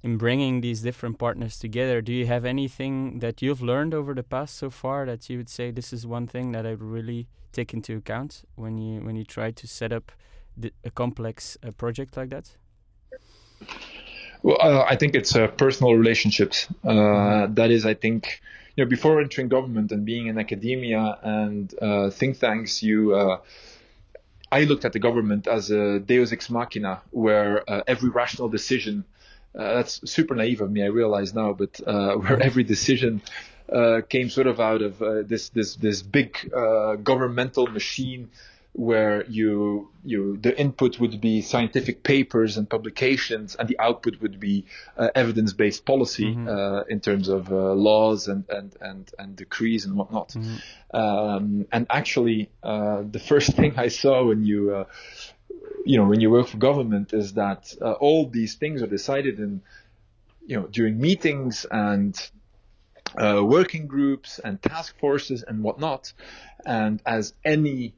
[0.03, 2.01] in bringing these different partners together?
[2.01, 5.49] Do you have anything that you've learned over the past so far that you would
[5.49, 9.23] say this is one thing that I really take into account when you when you
[9.23, 10.11] try to set up
[10.83, 12.55] a complex uh, project like that?
[14.43, 16.67] Well, uh, I think it's uh, personal relationships.
[16.83, 17.53] Uh, mm-hmm.
[17.55, 18.41] that is, I think,
[18.75, 23.15] you know, before entering government and being in academia and uh, think tanks, you.
[23.15, 23.37] Uh,
[24.53, 29.05] I looked at the government as a deus ex machina, where uh, every rational decision.
[29.53, 33.21] that's super naive of me, I realize now, but where every decision
[34.09, 36.51] came sort of out of this this this big
[37.03, 38.29] governmental machine
[38.73, 44.39] where you you the input would be scientific papers and publications, and the output would
[44.39, 44.65] be
[44.97, 46.47] uh, evidence-based policy mm-hmm.
[46.47, 50.29] uh, in terms of uh, laws and, and and and decrees and whatnot.
[50.29, 50.95] Mm-hmm.
[50.95, 54.85] Um, and actually, uh, the first thing I saw when you uh,
[55.85, 59.39] you know when you work for government is that uh, all these things are decided
[59.39, 59.61] in
[60.45, 62.17] you know during meetings and
[63.17, 66.13] working groups and task forces and whatnot.
[66.65, 67.95] And as any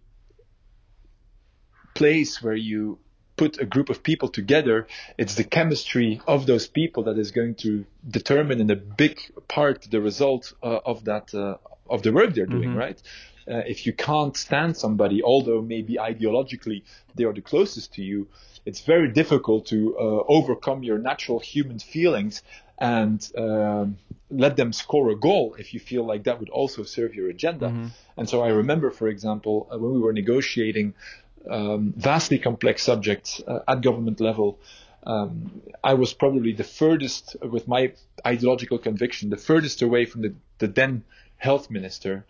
[1.93, 2.99] place where you
[3.35, 4.87] put a group of people together,
[5.17, 9.87] it's the chemistry of those people that is going to determine in a big part
[9.89, 11.57] the result uh, of that uh,
[11.89, 12.77] of the work they're doing, mm-hmm.
[12.77, 13.01] right?
[13.47, 16.83] Uh, if you can't stand somebody, although maybe ideologically
[17.15, 18.27] they are the closest to you,
[18.65, 22.41] it's very difficult to uh, overcome your natural human feelings
[22.79, 23.97] and um,
[24.29, 27.67] let them score a goal if you feel like that would also serve your agenda.
[27.67, 27.87] Mm-hmm.
[28.17, 30.93] And so I remember, for example, uh, when we were negotiating
[31.49, 34.59] um, vastly complex subjects uh, at government level.
[35.05, 37.93] Um, I was probably the furthest, with my
[38.25, 41.03] ideological conviction, the furthest away from the, the then
[41.37, 42.25] health minister.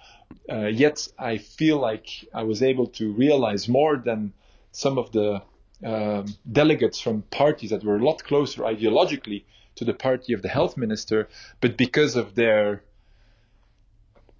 [0.51, 4.33] Uh, yet I feel like I was able to realize more than
[4.71, 5.43] some of the
[5.85, 9.43] um, delegates from parties that were a lot closer ideologically
[9.75, 11.27] to the party of the health minister,
[11.61, 12.83] but because of their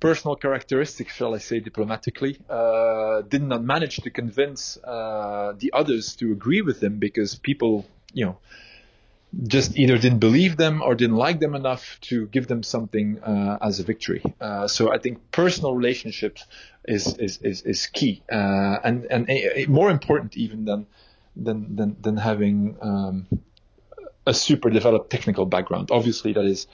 [0.04, 6.18] personal characteristics, shall I say diplomatically, uh, did not manage to convince uh, the others
[6.18, 8.38] to agree with them because people, you know,
[9.48, 13.58] just either didn't believe them or didn't like them enough to give them something uh,
[13.62, 14.22] as a victory.
[14.42, 16.42] Uh, so I think personal relationships
[16.96, 20.86] is is is, is key uh, and and a, a more important even than
[21.46, 23.16] than than, than having um,
[24.26, 25.86] a super developed technical background.
[25.92, 26.68] Obviously, that is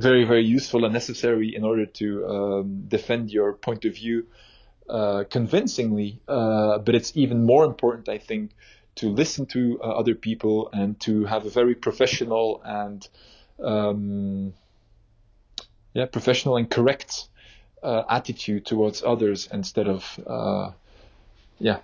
[0.00, 4.26] very, very useful and necessary in order to um, defend your point of view
[4.88, 6.20] uh, convincingly.
[6.26, 8.52] Uh, but it's even more important, I think,
[8.96, 13.06] to listen to uh, other people and to have a very professional and
[13.62, 14.52] um,
[15.94, 17.28] yeah, professional and correct
[17.82, 20.70] uh, attitude towards others instead of uh,
[21.58, 21.78] yeah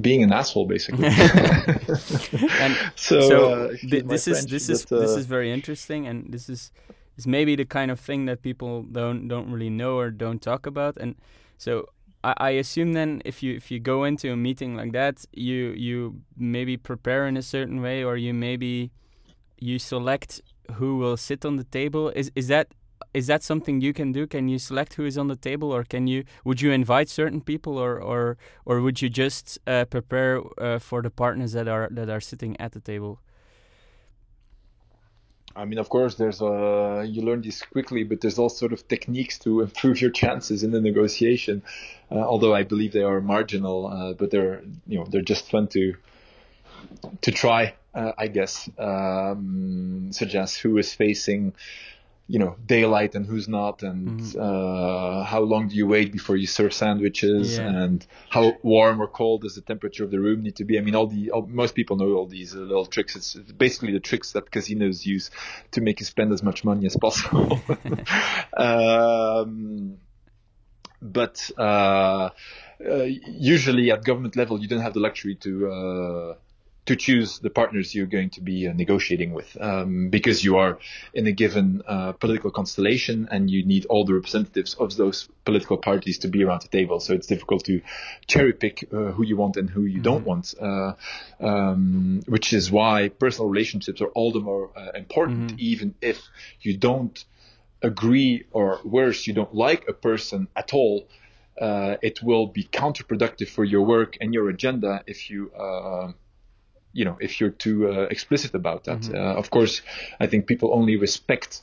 [0.00, 1.06] being an asshole basically.
[2.60, 5.52] and so, so uh, th this is French, this is but, uh, this is very
[5.52, 6.70] interesting, and this is
[7.16, 10.66] is maybe the kind of thing that people don't don't really know or don't talk
[10.66, 10.96] about.
[10.96, 11.16] And
[11.58, 11.88] so
[12.22, 15.74] I, I assume then if you if you go into a meeting like that, you
[15.76, 18.90] you maybe prepare in a certain way, or you maybe
[19.58, 20.40] you select
[20.74, 22.10] who will sit on the table.
[22.10, 22.68] Is is that
[23.14, 24.26] is that something you can do?
[24.26, 27.40] Can you select who is on the table, or can you would you invite certain
[27.40, 31.88] people, or or or would you just uh, prepare uh, for the partners that are
[31.90, 33.20] that are sitting at the table?
[35.56, 38.86] I mean, of course, there's uh, you learn this quickly, but there's all sort of
[38.86, 41.62] techniques to improve your chances in the negotiation.
[42.10, 45.66] Uh, although I believe they are marginal, uh, but they're you know they're just fun
[45.68, 45.94] to
[47.22, 48.68] to try, uh, I guess.
[48.78, 51.54] Um, suggest who is facing
[52.30, 54.40] you know daylight and who's not and mm-hmm.
[54.40, 57.66] uh, how long do you wait before you serve sandwiches yeah.
[57.66, 60.82] and how warm or cold does the temperature of the room need to be i
[60.82, 64.00] mean all the all, most people know all these uh, little tricks it's, basically the
[64.00, 65.30] tricks that casinos use
[65.70, 67.60] to make you spend as much money as possible
[68.56, 69.96] um,
[71.00, 72.28] but uh,
[72.86, 76.34] uh, usually at government level you don't have the luxury to uh,
[76.88, 80.78] to choose the partners you're going to be uh, negotiating with um, because you are
[81.12, 85.76] in a given uh, political constellation and you need all the representatives of those political
[85.76, 86.98] parties to be around the table.
[86.98, 87.82] So it's difficult to
[88.26, 90.02] cherry pick uh, who you want and who you mm-hmm.
[90.02, 90.94] don't want, uh,
[91.40, 95.72] um, which is why personal relationships are all the more uh, important, mm-hmm.
[95.72, 96.22] even if
[96.62, 97.22] you don't
[97.82, 101.06] agree or worse, you don't like a person at all.
[101.60, 105.50] Uh, it will be counterproductive for your work and your agenda if you
[106.98, 109.02] you know if you're too uh, explicit about that.
[109.02, 109.14] Mm-hmm.
[109.14, 109.82] Uh, of course,
[110.18, 111.62] I think people only respect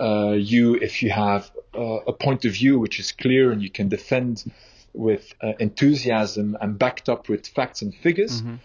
[0.00, 3.70] uh, you if you have uh, a point of view which is clear and you
[3.70, 4.50] can defend
[4.94, 8.42] with uh, enthusiasm and backed up with facts and figures.
[8.42, 8.56] Mm-hmm.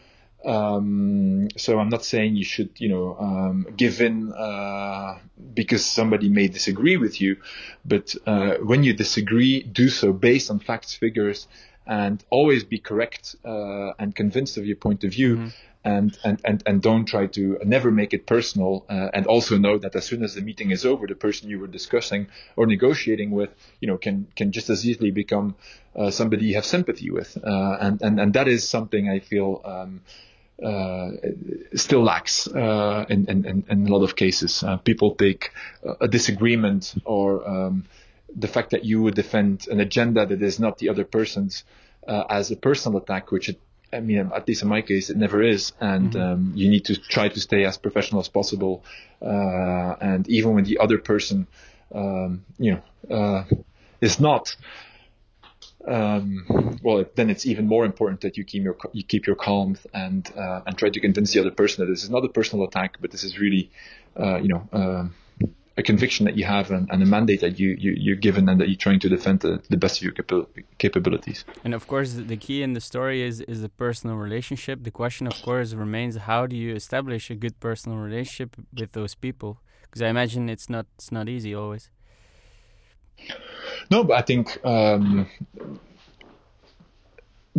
[0.48, 5.18] Um, so I'm not saying you should, you know, um, give in uh,
[5.54, 7.38] because somebody may disagree with you,
[7.84, 8.16] but
[8.62, 11.48] when you disagree, do so based on facts, figures,
[11.88, 15.36] and always be correct and convinced of your point of view.
[15.36, 15.48] Mm-hmm
[15.88, 18.86] and, and, and, and don't try to never make it personal.
[18.90, 21.60] Uh, and also know that as soon as the meeting is over, the person you
[21.60, 25.56] were discussing or negotiating with, you know, can, can just as easily become
[25.96, 27.38] uh, somebody you have sympathy with.
[27.42, 30.02] Uh, and, and, and that is something I feel, um,
[30.62, 31.12] uh,
[31.76, 34.64] still lacks uh, in, in, in, a lot of cases.
[34.64, 35.52] Uh, people take
[36.02, 37.86] a disagreement or um,
[38.36, 41.64] the fact that you would defend an agenda that is not the other person's
[42.30, 43.60] as a personal attack, which it
[43.92, 46.22] I mean, at least in my case, it never is, and mm-hmm.
[46.22, 48.84] um, you need to try to stay as professional as possible.
[49.22, 51.48] Uh, and even when the other person,
[51.94, 53.44] um, you know, uh,
[54.02, 54.56] is not,
[55.88, 59.78] um, well, then it's even more important that you keep your you keep your calm
[59.94, 62.68] and uh, and try to convince the other person that this is not a personal
[62.68, 63.72] attack, but this is really,
[64.20, 65.16] uh, you know um,
[65.78, 68.60] a conviction that you have and, and a mandate that you, you you're given and
[68.60, 70.48] that you're trying to defend the, the best of your capa-
[70.80, 71.46] capabilities.
[71.64, 74.84] And of course, the key in the story is is the personal relationship.
[74.84, 79.14] The question, of course, remains: How do you establish a good personal relationship with those
[79.14, 79.60] people?
[79.84, 81.90] Because I imagine it's not it's not easy always.
[83.92, 85.28] No, but I think um,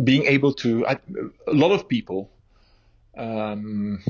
[0.03, 0.99] being able to I,
[1.47, 2.29] a lot of people,
[3.17, 4.03] um,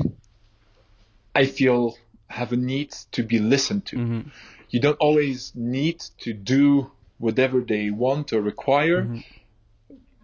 [1.34, 1.96] I feel
[2.30, 3.96] have a need to be listened to.
[3.96, 4.28] Mm-hmm.
[4.70, 9.02] You don't always need to do whatever they want or require.
[9.02, 9.18] Mm-hmm.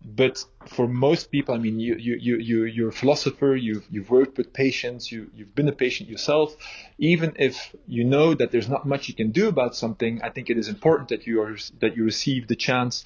[0.09, 4.09] But for most people, I mean, you, you, you, you, you're a philosopher, you've, you've
[4.09, 6.57] worked with patients, you, you've been a patient yourself.
[6.97, 10.49] Even if you know that there's not much you can do about something, I think
[10.49, 13.05] it is important that you are, that you receive the chance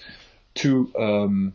[0.57, 1.55] to, um,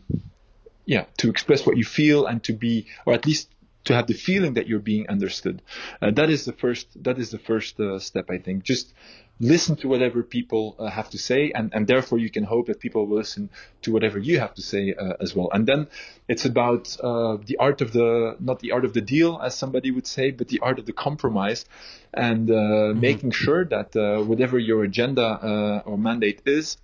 [0.84, 3.48] yeah, to express what you feel and to be, or at least
[3.86, 5.62] to have the feeling that you're being understood.
[6.02, 6.86] Uh, that is the first.
[7.02, 8.62] That is the first uh, step, I think.
[8.62, 8.92] Just
[9.38, 12.80] listen to whatever people uh, have to say, and, and therefore you can hope that
[12.80, 13.50] people will listen
[13.82, 15.50] to whatever you have to say uh, as well.
[15.52, 15.88] And then
[16.26, 19.90] it's about uh, the art of the not the art of the deal, as somebody
[19.90, 21.64] would say, but the art of the compromise,
[22.12, 23.00] and uh, mm-hmm.
[23.00, 23.94] making sure that
[24.26, 26.76] whatever your agenda or mandate is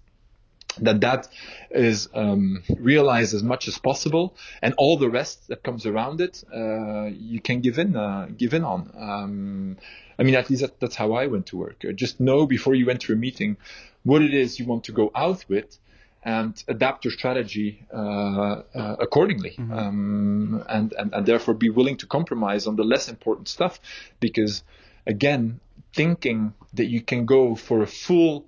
[0.81, 1.29] that that
[1.71, 6.45] is um, realized as much as possible, and all the rest that comes around it,
[6.55, 8.91] uh, you can give in, uh, give in on.
[8.99, 9.77] Um,
[10.19, 11.85] I mean, at least that, that's how I went to work.
[11.85, 13.57] Uh, just know before you enter a meeting
[14.05, 15.79] what it is you want to go out with,
[16.25, 19.73] and adapt your strategy uh, uh, accordingly, mm-hmm.
[19.73, 23.81] um, and, and and therefore be willing to compromise on the less important stuff,
[24.21, 24.63] because
[25.07, 25.61] again,
[25.93, 28.45] thinking that you can go for a full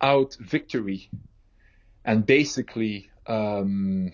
[0.00, 1.08] out victory
[2.04, 4.10] and basically, um,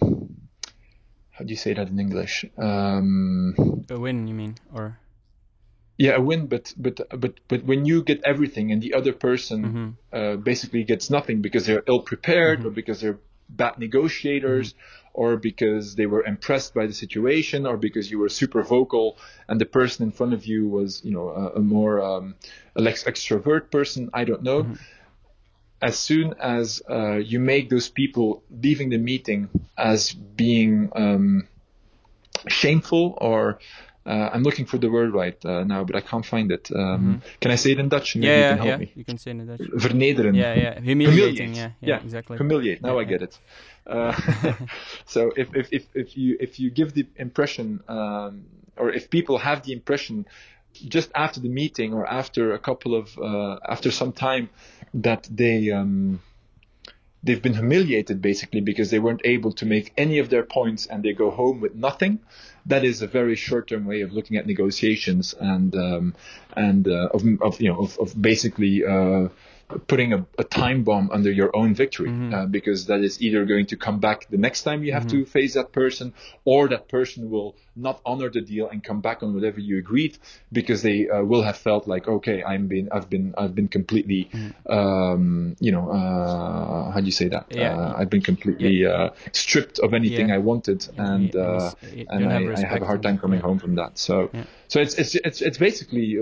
[1.30, 2.44] how do you say that in English?
[2.56, 3.54] Um,
[3.90, 4.98] a win, you mean, or?
[5.96, 9.64] Yeah, a win, but but but but when you get everything and the other person
[9.64, 9.88] mm-hmm.
[10.12, 12.68] uh, basically gets nothing because they're ill prepared mm-hmm.
[12.68, 13.18] or because they're
[13.48, 15.08] bad negotiators mm-hmm.
[15.14, 19.16] or because they were impressed by the situation or because you were super vocal
[19.48, 22.34] and the person in front of you was you know a, a more um,
[22.76, 24.74] a less extrovert person i don't know mm-hmm
[25.80, 31.48] as soon as uh, you make those people leaving the meeting as being um,
[32.48, 33.58] shameful or
[34.06, 36.70] uh, I'm looking for the word right uh, now, but I can't find it.
[36.74, 37.16] Um, mm-hmm.
[37.40, 38.16] Can I say it in Dutch?
[38.16, 38.92] Maybe yeah, you can help yeah, me.
[38.94, 39.60] you can say it in Dutch.
[39.60, 40.34] Vernederen.
[40.34, 40.80] Yeah, yeah.
[40.80, 41.54] Humiliating.
[41.54, 42.38] Yeah, yeah, yeah, exactly.
[42.38, 42.80] Humiliate.
[42.80, 43.38] Now yeah, I get it.
[43.86, 44.18] Uh,
[45.04, 48.46] so if, if, if, if you if you give the impression, um,
[48.78, 50.26] or if people have the impression
[50.86, 54.50] just after the meeting or after a couple of uh, after some time
[54.94, 56.20] that they um,
[57.22, 61.02] they've been humiliated basically because they weren't able to make any of their points and
[61.02, 62.20] they go home with nothing.
[62.66, 66.14] That is a very short-term way of looking at negotiations and um,
[66.56, 69.28] and uh, of, of, you know of, of basically uh,
[69.86, 72.34] putting a, a, time bomb under your own victory mm-hmm.
[72.34, 75.24] uh, because that is either going to come back the next time you have mm-hmm.
[75.24, 76.14] to face that person
[76.44, 80.16] or that person will not honor the deal and come back on whatever you agreed
[80.50, 84.30] because they uh, will have felt like okay I'm been I've been I've been completely
[84.32, 84.72] mm-hmm.
[84.72, 87.76] um, you know uh, how do you say that yeah.
[87.76, 88.88] Uh, I've been completely yeah.
[88.88, 90.36] Uh, stripped of anything yeah.
[90.36, 91.72] I wanted and uh,
[92.08, 94.30] and I, I, have a hard time coming home from that so
[94.68, 96.18] so it's it's it's, it's basically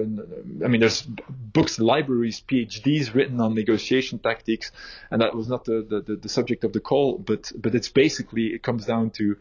[0.64, 4.72] I mean there's books libraries PhDs written written on negotiation tactics,
[5.10, 8.54] and that was not the, the, the subject of the call, but but it's basically
[8.54, 9.36] it comes down to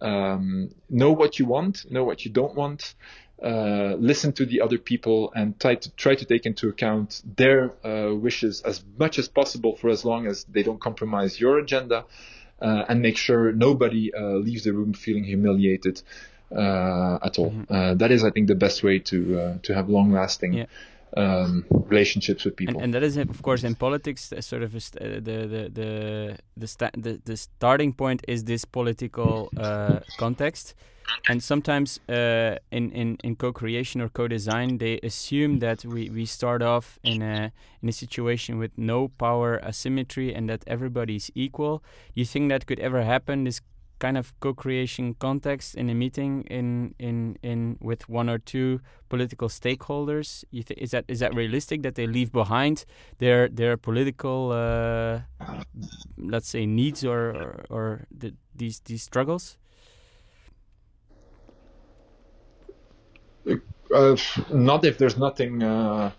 [0.00, 2.94] um, know what you want, know what you don't want,
[3.42, 7.72] uh, listen to the other people, and try to try to take into account their
[7.84, 12.04] uh, wishes as much as possible for as long as they don't compromise your agenda,
[12.60, 16.02] uh, and make sure nobody uh, leaves the room feeling humiliated.
[16.52, 17.52] Uh, at all.
[17.52, 17.72] Mm-hmm.
[17.72, 20.66] Uh, that is, I think, the best way to to have long-lasting yeah
[21.16, 22.74] um, relationships with people.
[22.74, 26.38] And, and, that is, of course, in politics, sort of st- uh, the the the
[26.56, 30.74] the, sta- the, the starting point is this political uh, context.
[31.28, 36.62] And sometimes uh, in, in, in co-creation or co-design, they assume that we, we start
[36.62, 37.52] off in a
[37.82, 41.82] in a situation with no power asymmetry and that everybody's equal.
[42.14, 43.44] You think that could ever happen?
[43.44, 43.60] This
[44.00, 49.48] kind of co-creation context in a meeting in in in with one or two political
[49.48, 50.44] stakeholders?
[50.52, 52.84] Is that is that realistic that they leave behind
[53.18, 55.20] their their political uh,
[56.18, 59.58] let's say needs or or, or the, these these struggles?
[63.94, 64.16] Uh,
[64.52, 66.10] not if there's nothing uh,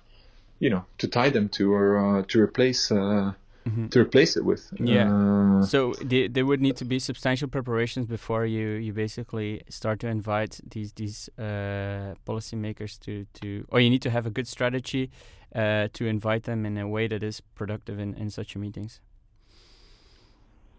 [0.59, 3.33] you know to tie them to or uh, to replace uh,
[3.67, 3.87] mm-hmm.
[3.87, 4.71] to replace it with.
[4.79, 5.11] Yeah.
[5.11, 9.99] Uh, so the, there would need to be substantial preparations before you you basically start
[9.99, 14.47] to invite these these uh, policymakers to to or you need to have a good
[14.47, 15.09] strategy
[15.55, 19.01] uh, to invite them in a way that is productive in in such meetings.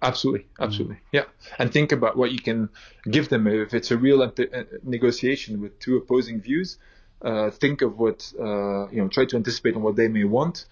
[0.02, 0.64] Absolutely, mm-hmm.
[0.64, 1.16] absolutely, mm-hmm.
[1.16, 1.24] yeah.
[1.58, 2.68] And think about what you can
[3.10, 4.30] give them if it's a real uh,
[4.82, 6.78] negotiation with two opposing views.
[7.22, 9.06] Uh, think of what uh, you know.
[9.06, 10.66] Try to anticipate on what they may want,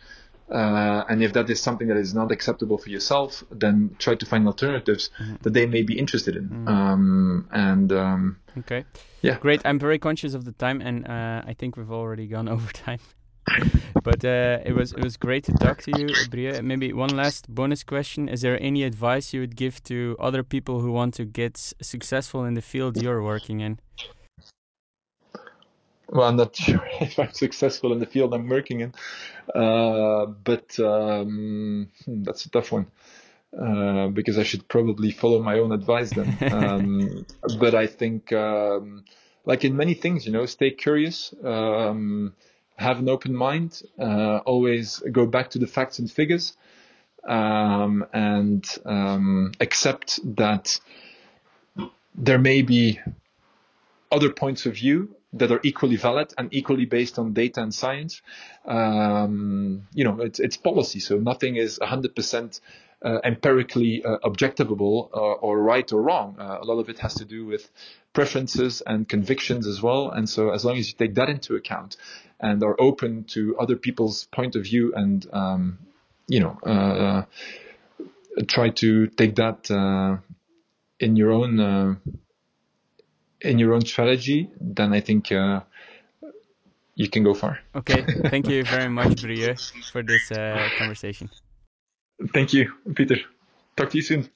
[0.51, 4.27] uh, and if that is something that is not acceptable for yourself, then try to
[4.27, 5.37] find alternatives mm-hmm.
[5.43, 6.49] that they may be interested in.
[6.49, 6.69] Mm-hmm.
[6.69, 8.85] Um, and um, okay,
[9.23, 9.61] yeah, great.
[9.65, 13.01] I'm very conscious of the time, and uh, I think we've already gone over time.
[14.03, 16.63] but uh, it was it was great to talk to you, Brieux.
[16.63, 20.81] Maybe one last bonus question: Is there any advice you would give to other people
[20.81, 23.81] who want to get successful in the field you're working in?
[26.11, 28.95] Well, I'm not sure if I'm successful in the field I'm working in,
[29.55, 32.87] uh, but um, hmm, that's a tough one
[33.59, 36.37] uh, because I should probably follow my own advice then.
[36.51, 37.27] Um,
[37.59, 39.05] but I think, um,
[39.45, 42.35] like in many things, you know, stay curious, um,
[42.77, 46.55] have an open mind, uh, always go back to the facts and figures,
[47.27, 50.81] um, and um, accept that
[52.15, 53.01] there may be
[54.11, 58.21] other points of view that are equally valid and equally based on data and science.
[58.65, 62.61] Um, you know, it's, it's policy, so nothing is 100%
[63.03, 66.37] uh, empirically uh, objectivable uh, or right or wrong.
[66.39, 67.71] Uh, a lot of it has to do with
[68.13, 70.11] preferences and convictions as well.
[70.11, 71.97] And so, as long as you take that into account
[72.39, 75.79] and are open to other people's point of view and, um,
[76.29, 77.25] you know, uh,
[78.47, 79.71] try to take that
[80.99, 82.01] in your own
[83.43, 85.61] in your own strategy, then I think uh,
[86.95, 87.59] you can go far.
[87.75, 89.57] Okay, thank you very much, Brieux,
[89.93, 91.31] for this uh, conversation.
[92.35, 93.17] Thank you, Peter.
[93.77, 94.29] Talk to you soon.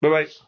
[0.00, 0.47] Bye bye.